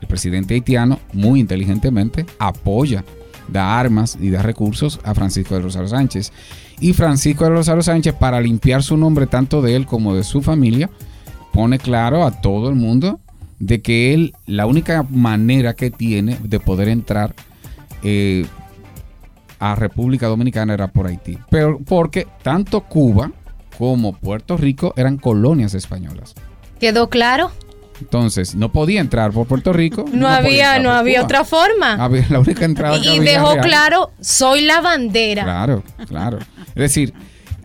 el 0.00 0.08
presidente 0.08 0.54
haitiano, 0.54 0.98
muy 1.12 1.40
inteligentemente, 1.40 2.24
apoya, 2.38 3.04
da 3.48 3.78
armas 3.78 4.16
y 4.20 4.30
da 4.30 4.42
recursos 4.42 5.00
a 5.04 5.14
Francisco 5.14 5.54
de 5.54 5.60
Rosario 5.60 5.88
Sánchez. 5.88 6.32
Y 6.80 6.92
Francisco 6.92 7.44
de 7.44 7.50
Rosario 7.50 7.82
Sánchez, 7.82 8.14
para 8.14 8.40
limpiar 8.40 8.82
su 8.82 8.96
nombre 8.96 9.26
tanto 9.26 9.62
de 9.62 9.76
él 9.76 9.86
como 9.86 10.14
de 10.14 10.24
su 10.24 10.42
familia, 10.42 10.90
pone 11.52 11.78
claro 11.78 12.24
a 12.24 12.40
todo 12.40 12.68
el 12.68 12.74
mundo 12.74 13.20
de 13.58 13.80
que 13.80 14.12
él, 14.12 14.34
la 14.46 14.66
única 14.66 15.04
manera 15.08 15.74
que 15.74 15.90
tiene 15.90 16.38
de 16.42 16.60
poder 16.60 16.88
entrar 16.88 17.34
eh, 18.02 18.46
a 19.58 19.74
República 19.74 20.26
Dominicana 20.26 20.74
era 20.74 20.88
por 20.88 21.06
Haití. 21.06 21.38
Pero 21.50 21.78
porque 21.78 22.26
tanto 22.42 22.82
Cuba 22.82 23.30
como 23.78 24.12
Puerto 24.12 24.56
Rico 24.56 24.92
eran 24.96 25.16
colonias 25.16 25.74
españolas. 25.74 26.34
¿Quedó 26.78 27.08
claro? 27.08 27.50
Entonces, 28.04 28.54
no 28.54 28.70
podía 28.70 29.00
entrar 29.00 29.32
por 29.32 29.46
Puerto 29.46 29.72
Rico. 29.72 30.04
No, 30.12 30.28
había, 30.28 30.78
no 30.78 30.92
había 30.92 31.22
otra 31.22 31.44
forma. 31.44 31.96
la 32.28 32.38
única 32.38 32.64
entrada 32.66 32.98
y 32.98 33.18
dejó 33.18 33.56
claro, 33.56 34.12
soy 34.20 34.60
la 34.62 34.80
bandera. 34.80 35.42
Claro, 35.44 35.82
claro. 36.06 36.38
Es 36.74 36.74
decir, 36.74 37.14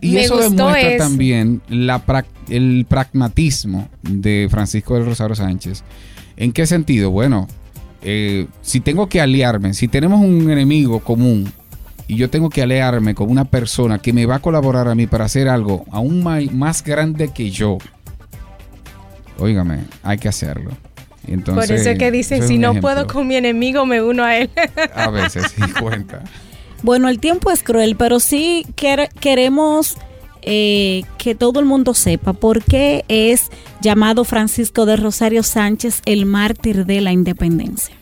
y 0.00 0.16
eso 0.16 0.38
demuestra 0.38 0.96
también 0.96 1.60
la, 1.68 2.02
el 2.48 2.86
pragmatismo 2.88 3.88
de 4.02 4.48
Francisco 4.50 4.94
del 4.94 5.04
Rosario 5.04 5.36
Sánchez. 5.36 5.84
¿En 6.36 6.52
qué 6.52 6.66
sentido? 6.66 7.10
Bueno, 7.10 7.46
eh, 8.02 8.46
si 8.62 8.80
tengo 8.80 9.08
que 9.08 9.20
aliarme, 9.20 9.74
si 9.74 9.88
tenemos 9.88 10.20
un 10.20 10.50
enemigo 10.50 11.00
común 11.00 11.52
y 12.08 12.16
yo 12.16 12.30
tengo 12.30 12.48
que 12.48 12.62
aliarme 12.62 13.14
con 13.14 13.30
una 13.30 13.44
persona 13.44 13.98
que 13.98 14.14
me 14.14 14.24
va 14.24 14.36
a 14.36 14.38
colaborar 14.40 14.88
a 14.88 14.94
mí 14.94 15.06
para 15.06 15.26
hacer 15.26 15.48
algo 15.48 15.84
aún 15.90 16.24
más, 16.24 16.82
grande 16.82 17.28
que 17.28 17.50
yo, 17.50 17.76
óigame, 19.40 19.80
hay 20.02 20.18
que 20.18 20.28
hacerlo. 20.28 20.70
Entonces, 21.26 21.68
Por 21.68 21.76
eso 21.76 21.90
es 21.90 21.98
que 21.98 22.10
dicen, 22.10 22.46
si 22.46 22.58
no 22.58 22.74
puedo 22.80 23.06
con 23.06 23.26
mi 23.26 23.36
enemigo, 23.36 23.86
me 23.86 24.02
uno 24.02 24.24
a 24.24 24.36
él. 24.36 24.50
a 24.94 25.10
veces, 25.10 25.54
sí, 25.54 25.62
cuenta. 25.80 26.22
Bueno, 26.82 27.08
el 27.08 27.20
tiempo 27.20 27.50
es 27.50 27.62
cruel, 27.62 27.96
pero 27.96 28.20
sí 28.20 28.66
queremos 28.74 29.96
eh, 30.42 31.02
que 31.18 31.34
todo 31.34 31.60
el 31.60 31.66
mundo 31.66 31.92
sepa 31.92 32.32
por 32.32 32.64
qué 32.64 33.04
es 33.08 33.50
llamado 33.82 34.24
Francisco 34.24 34.86
de 34.86 34.96
Rosario 34.96 35.42
Sánchez 35.42 36.00
el 36.06 36.24
mártir 36.24 36.86
de 36.86 37.02
la 37.02 37.12
independencia. 37.12 37.94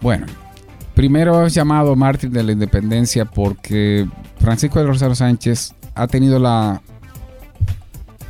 Bueno, 0.00 0.26
primero 0.94 1.46
es 1.46 1.54
llamado 1.54 1.96
mártir 1.96 2.30
de 2.30 2.44
la 2.44 2.52
independencia 2.52 3.24
porque 3.24 4.06
Francisco 4.38 4.78
de 4.78 4.86
Rosario 4.86 5.16
Sánchez 5.16 5.74
ha 5.96 6.06
tenido 6.06 6.38
la 6.38 6.80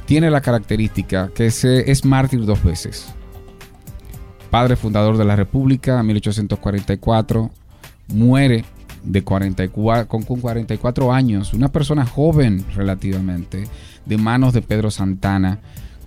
tiene 0.09 0.31
la 0.31 0.41
característica 0.41 1.31
que 1.35 1.45
es 1.49 2.05
mártir 2.07 2.47
dos 2.47 2.65
veces. 2.65 3.09
Padre 4.51 4.75
fundador 4.75 5.19
de 5.19 5.27
la 5.27 5.37
República 5.37 6.01
en 6.01 6.07
1844, 6.07 7.51
muere 8.15 8.65
de 9.05 9.23
44, 9.23 10.09
con, 10.09 10.23
44 10.23 11.13
años, 11.13 11.53
una 11.53 11.71
persona 11.71 12.07
joven 12.07 12.65
relativamente, 12.75 13.69
de 14.07 14.17
manos 14.17 14.55
de 14.55 14.63
Pedro 14.63 14.91
Santana, 14.91 15.59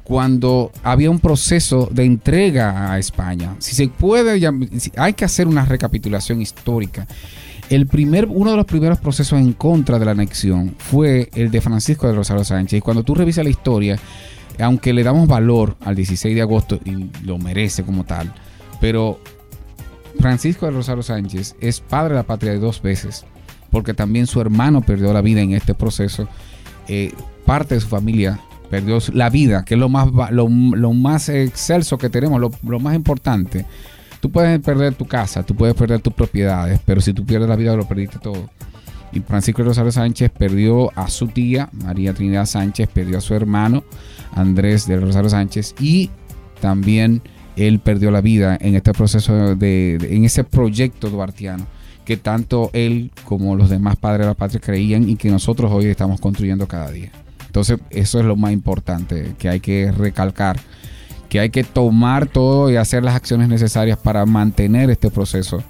cuando 0.03 0.71
había 0.81 1.11
un 1.11 1.19
proceso 1.19 1.87
de 1.91 2.03
entrega 2.03 2.91
a 2.91 2.97
España. 2.97 3.55
Si 3.59 3.75
se 3.75 3.87
puede, 3.87 4.41
hay 4.97 5.13
que 5.13 5.25
hacer 5.25 5.47
una 5.47 5.63
recapitulación 5.63 6.41
histórica. 6.41 7.05
El 7.71 7.87
primer, 7.87 8.27
uno 8.29 8.51
de 8.51 8.57
los 8.57 8.65
primeros 8.65 8.99
procesos 8.99 9.39
en 9.39 9.53
contra 9.53 9.97
de 9.97 10.03
la 10.03 10.11
anexión 10.11 10.75
fue 10.77 11.29
el 11.33 11.51
de 11.51 11.61
Francisco 11.61 12.05
de 12.05 12.13
Rosario 12.13 12.43
Sánchez. 12.43 12.79
Y 12.79 12.81
cuando 12.81 13.03
tú 13.03 13.15
revisas 13.15 13.45
la 13.45 13.49
historia, 13.49 13.97
aunque 14.59 14.91
le 14.91 15.03
damos 15.03 15.25
valor 15.25 15.77
al 15.79 15.95
16 15.95 16.35
de 16.35 16.41
agosto 16.41 16.81
y 16.83 17.09
lo 17.23 17.37
merece 17.37 17.83
como 17.83 18.03
tal, 18.03 18.33
pero 18.81 19.21
Francisco 20.19 20.65
de 20.65 20.73
Rosario 20.73 21.01
Sánchez 21.01 21.55
es 21.61 21.79
padre 21.79 22.09
de 22.09 22.15
la 22.15 22.23
patria 22.23 22.51
de 22.51 22.59
dos 22.59 22.81
veces, 22.81 23.23
porque 23.69 23.93
también 23.93 24.27
su 24.27 24.41
hermano 24.41 24.81
perdió 24.81 25.13
la 25.13 25.21
vida 25.21 25.39
en 25.39 25.53
este 25.53 25.73
proceso. 25.73 26.27
Eh, 26.89 27.13
parte 27.45 27.75
de 27.75 27.79
su 27.79 27.87
familia 27.87 28.37
perdió 28.69 28.97
la 29.13 29.29
vida, 29.29 29.63
que 29.63 29.75
es 29.75 29.79
lo 29.79 29.87
más, 29.87 30.09
lo, 30.31 30.49
más 30.49 31.29
excelso 31.29 31.97
que 31.97 32.09
tenemos, 32.09 32.41
lo, 32.63 32.79
más 32.81 32.95
importante. 32.95 33.65
Tú 34.21 34.31
puedes 34.31 34.59
perder 34.59 34.93
tu 34.93 35.05
casa, 35.05 35.43
tú 35.43 35.55
puedes 35.55 35.75
perder 35.75 35.99
tus 35.99 36.13
propiedades, 36.13 36.79
pero 36.85 37.01
si 37.01 37.11
tú 37.13 37.25
pierdes 37.25 37.49
la 37.49 37.55
vida 37.55 37.75
lo 37.75 37.87
perdiste 37.87 38.19
todo. 38.19 38.49
Y 39.11 39.19
Francisco 39.19 39.63
Rosario 39.63 39.91
Sánchez 39.91 40.31
perdió 40.31 40.97
a 40.97 41.09
su 41.09 41.27
tía, 41.27 41.69
María 41.73 42.13
Trinidad 42.13 42.45
Sánchez, 42.45 42.87
perdió 42.87 43.17
a 43.17 43.21
su 43.21 43.33
hermano, 43.33 43.83
Andrés 44.33 44.87
de 44.87 44.97
Rosario 44.97 45.29
Sánchez, 45.29 45.75
y 45.79 46.09
también 46.61 47.21
él 47.55 47.79
perdió 47.79 48.11
la 48.11 48.21
vida 48.21 48.57
en 48.61 48.75
este 48.75 48.93
proceso 48.93 49.55
de, 49.55 49.95
en 49.95 50.23
ese 50.23 50.43
proyecto 50.43 51.09
duartiano 51.09 51.65
que 52.05 52.17
tanto 52.17 52.69
él 52.73 53.11
como 53.25 53.55
los 53.55 53.69
demás 53.69 53.95
padres 53.95 54.21
de 54.21 54.27
la 54.27 54.33
patria 54.33 54.61
creían 54.61 55.09
y 55.09 55.15
que 55.15 55.29
nosotros 55.29 55.71
hoy 55.71 55.85
estamos 55.87 56.19
construyendo 56.19 56.67
cada 56.67 56.89
día. 56.91 57.11
Entonces, 57.45 57.79
eso 57.89 58.19
es 58.19 58.25
lo 58.25 58.35
más 58.35 58.53
importante 58.53 59.35
que 59.37 59.49
hay 59.49 59.59
que 59.59 59.91
recalcar, 59.91 60.59
que 61.31 61.39
hay 61.39 61.49
que 61.49 61.63
tomar 61.63 62.27
todo 62.27 62.69
y 62.69 62.75
hacer 62.75 63.05
las 63.05 63.15
acciones 63.15 63.47
necesarias 63.47 63.97
para 63.97 64.25
mantener 64.25 64.89
este 64.89 65.09
proceso, 65.09 65.63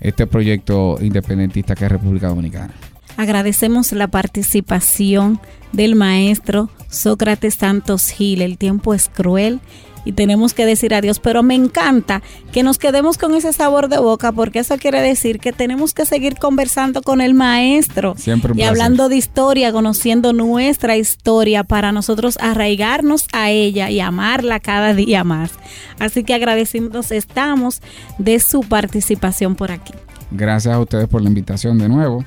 este 0.00 0.24
proyecto 0.24 0.98
independentista 1.00 1.74
que 1.74 1.86
es 1.86 1.90
República 1.90 2.28
Dominicana. 2.28 2.72
Agradecemos 3.16 3.90
la 3.90 4.06
participación 4.06 5.40
del 5.72 5.96
maestro 5.96 6.70
Sócrates 6.88 7.56
Santos 7.56 8.10
Gil. 8.10 8.40
El 8.40 8.56
tiempo 8.56 8.94
es 8.94 9.08
cruel 9.08 9.58
y 10.04 10.12
tenemos 10.12 10.54
que 10.54 10.66
decir 10.66 10.94
adiós, 10.94 11.18
pero 11.18 11.42
me 11.42 11.54
encanta 11.54 12.22
que 12.52 12.62
nos 12.62 12.78
quedemos 12.78 13.18
con 13.18 13.34
ese 13.34 13.52
sabor 13.52 13.88
de 13.88 13.98
boca 13.98 14.32
porque 14.32 14.60
eso 14.60 14.76
quiere 14.78 15.00
decir 15.00 15.38
que 15.40 15.52
tenemos 15.52 15.94
que 15.94 16.06
seguir 16.06 16.36
conversando 16.36 17.02
con 17.02 17.20
el 17.20 17.34
maestro 17.34 18.14
Siempre 18.16 18.52
y 18.56 18.62
hablando 18.62 19.08
de 19.08 19.16
historia, 19.16 19.72
conociendo 19.72 20.32
nuestra 20.32 20.96
historia 20.96 21.64
para 21.64 21.92
nosotros 21.92 22.38
arraigarnos 22.40 23.26
a 23.32 23.50
ella 23.50 23.90
y 23.90 24.00
amarla 24.00 24.60
cada 24.60 24.94
día 24.94 25.24
más. 25.24 25.52
Así 25.98 26.24
que 26.24 26.34
agradecidos 26.34 27.12
estamos 27.12 27.82
de 28.18 28.40
su 28.40 28.60
participación 28.62 29.54
por 29.54 29.70
aquí. 29.72 29.92
Gracias 30.30 30.74
a 30.74 30.78
ustedes 30.78 31.08
por 31.08 31.22
la 31.22 31.28
invitación 31.28 31.78
de 31.78 31.88
nuevo 31.88 32.24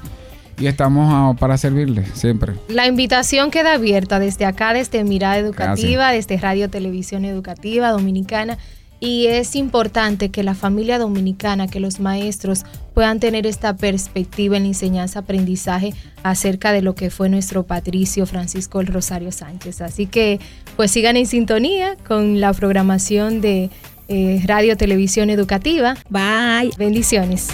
y 0.58 0.68
estamos 0.68 1.38
para 1.38 1.58
servirles 1.58 2.10
siempre. 2.14 2.54
La 2.68 2.88
invitación 2.88 3.52
queda 3.52 3.74
abierta 3.74 4.20
desde 4.20 4.46
acá, 4.46 4.74
desde 4.74 5.04
Mirada 5.04 5.38
Educativa, 5.38 6.12
desde 6.12 6.38
Radio 6.38 6.70
Televisión 6.70 7.26
Educativa 7.26 7.90
Dominicana. 7.90 8.58
Y 9.00 9.28
es 9.28 9.58
importante 9.58 10.30
que 10.30 10.44
la 10.44 10.56
familia 10.56 10.98
dominicana, 10.98 11.68
que 11.68 11.82
los 11.82 12.00
maestros 12.00 12.64
puedan 12.94 13.20
tener 13.20 13.46
esta 13.46 13.76
perspectiva 13.76 14.56
en 14.56 14.64
la 14.64 14.70
enseñanza-aprendizaje 14.70 15.94
acerca 16.24 16.72
de 16.72 16.82
lo 16.82 16.96
que 16.96 17.10
fue 17.10 17.28
nuestro 17.28 17.64
patricio 17.64 18.26
Francisco 18.26 18.80
el 18.80 18.88
Rosario 18.88 19.34
Sánchez. 19.34 19.82
Así 19.82 20.06
que 20.06 20.40
pues 20.78 20.92
sigan 20.92 21.18
en 21.18 21.28
sintonía 21.28 21.98
con 22.08 22.40
la 22.40 22.54
programación 22.54 23.42
de 23.42 23.70
eh, 24.08 24.42
Radio 24.46 24.78
Televisión 24.78 25.30
Educativa. 25.30 25.96
Bye. 26.10 26.72
Bendiciones. 26.78 27.50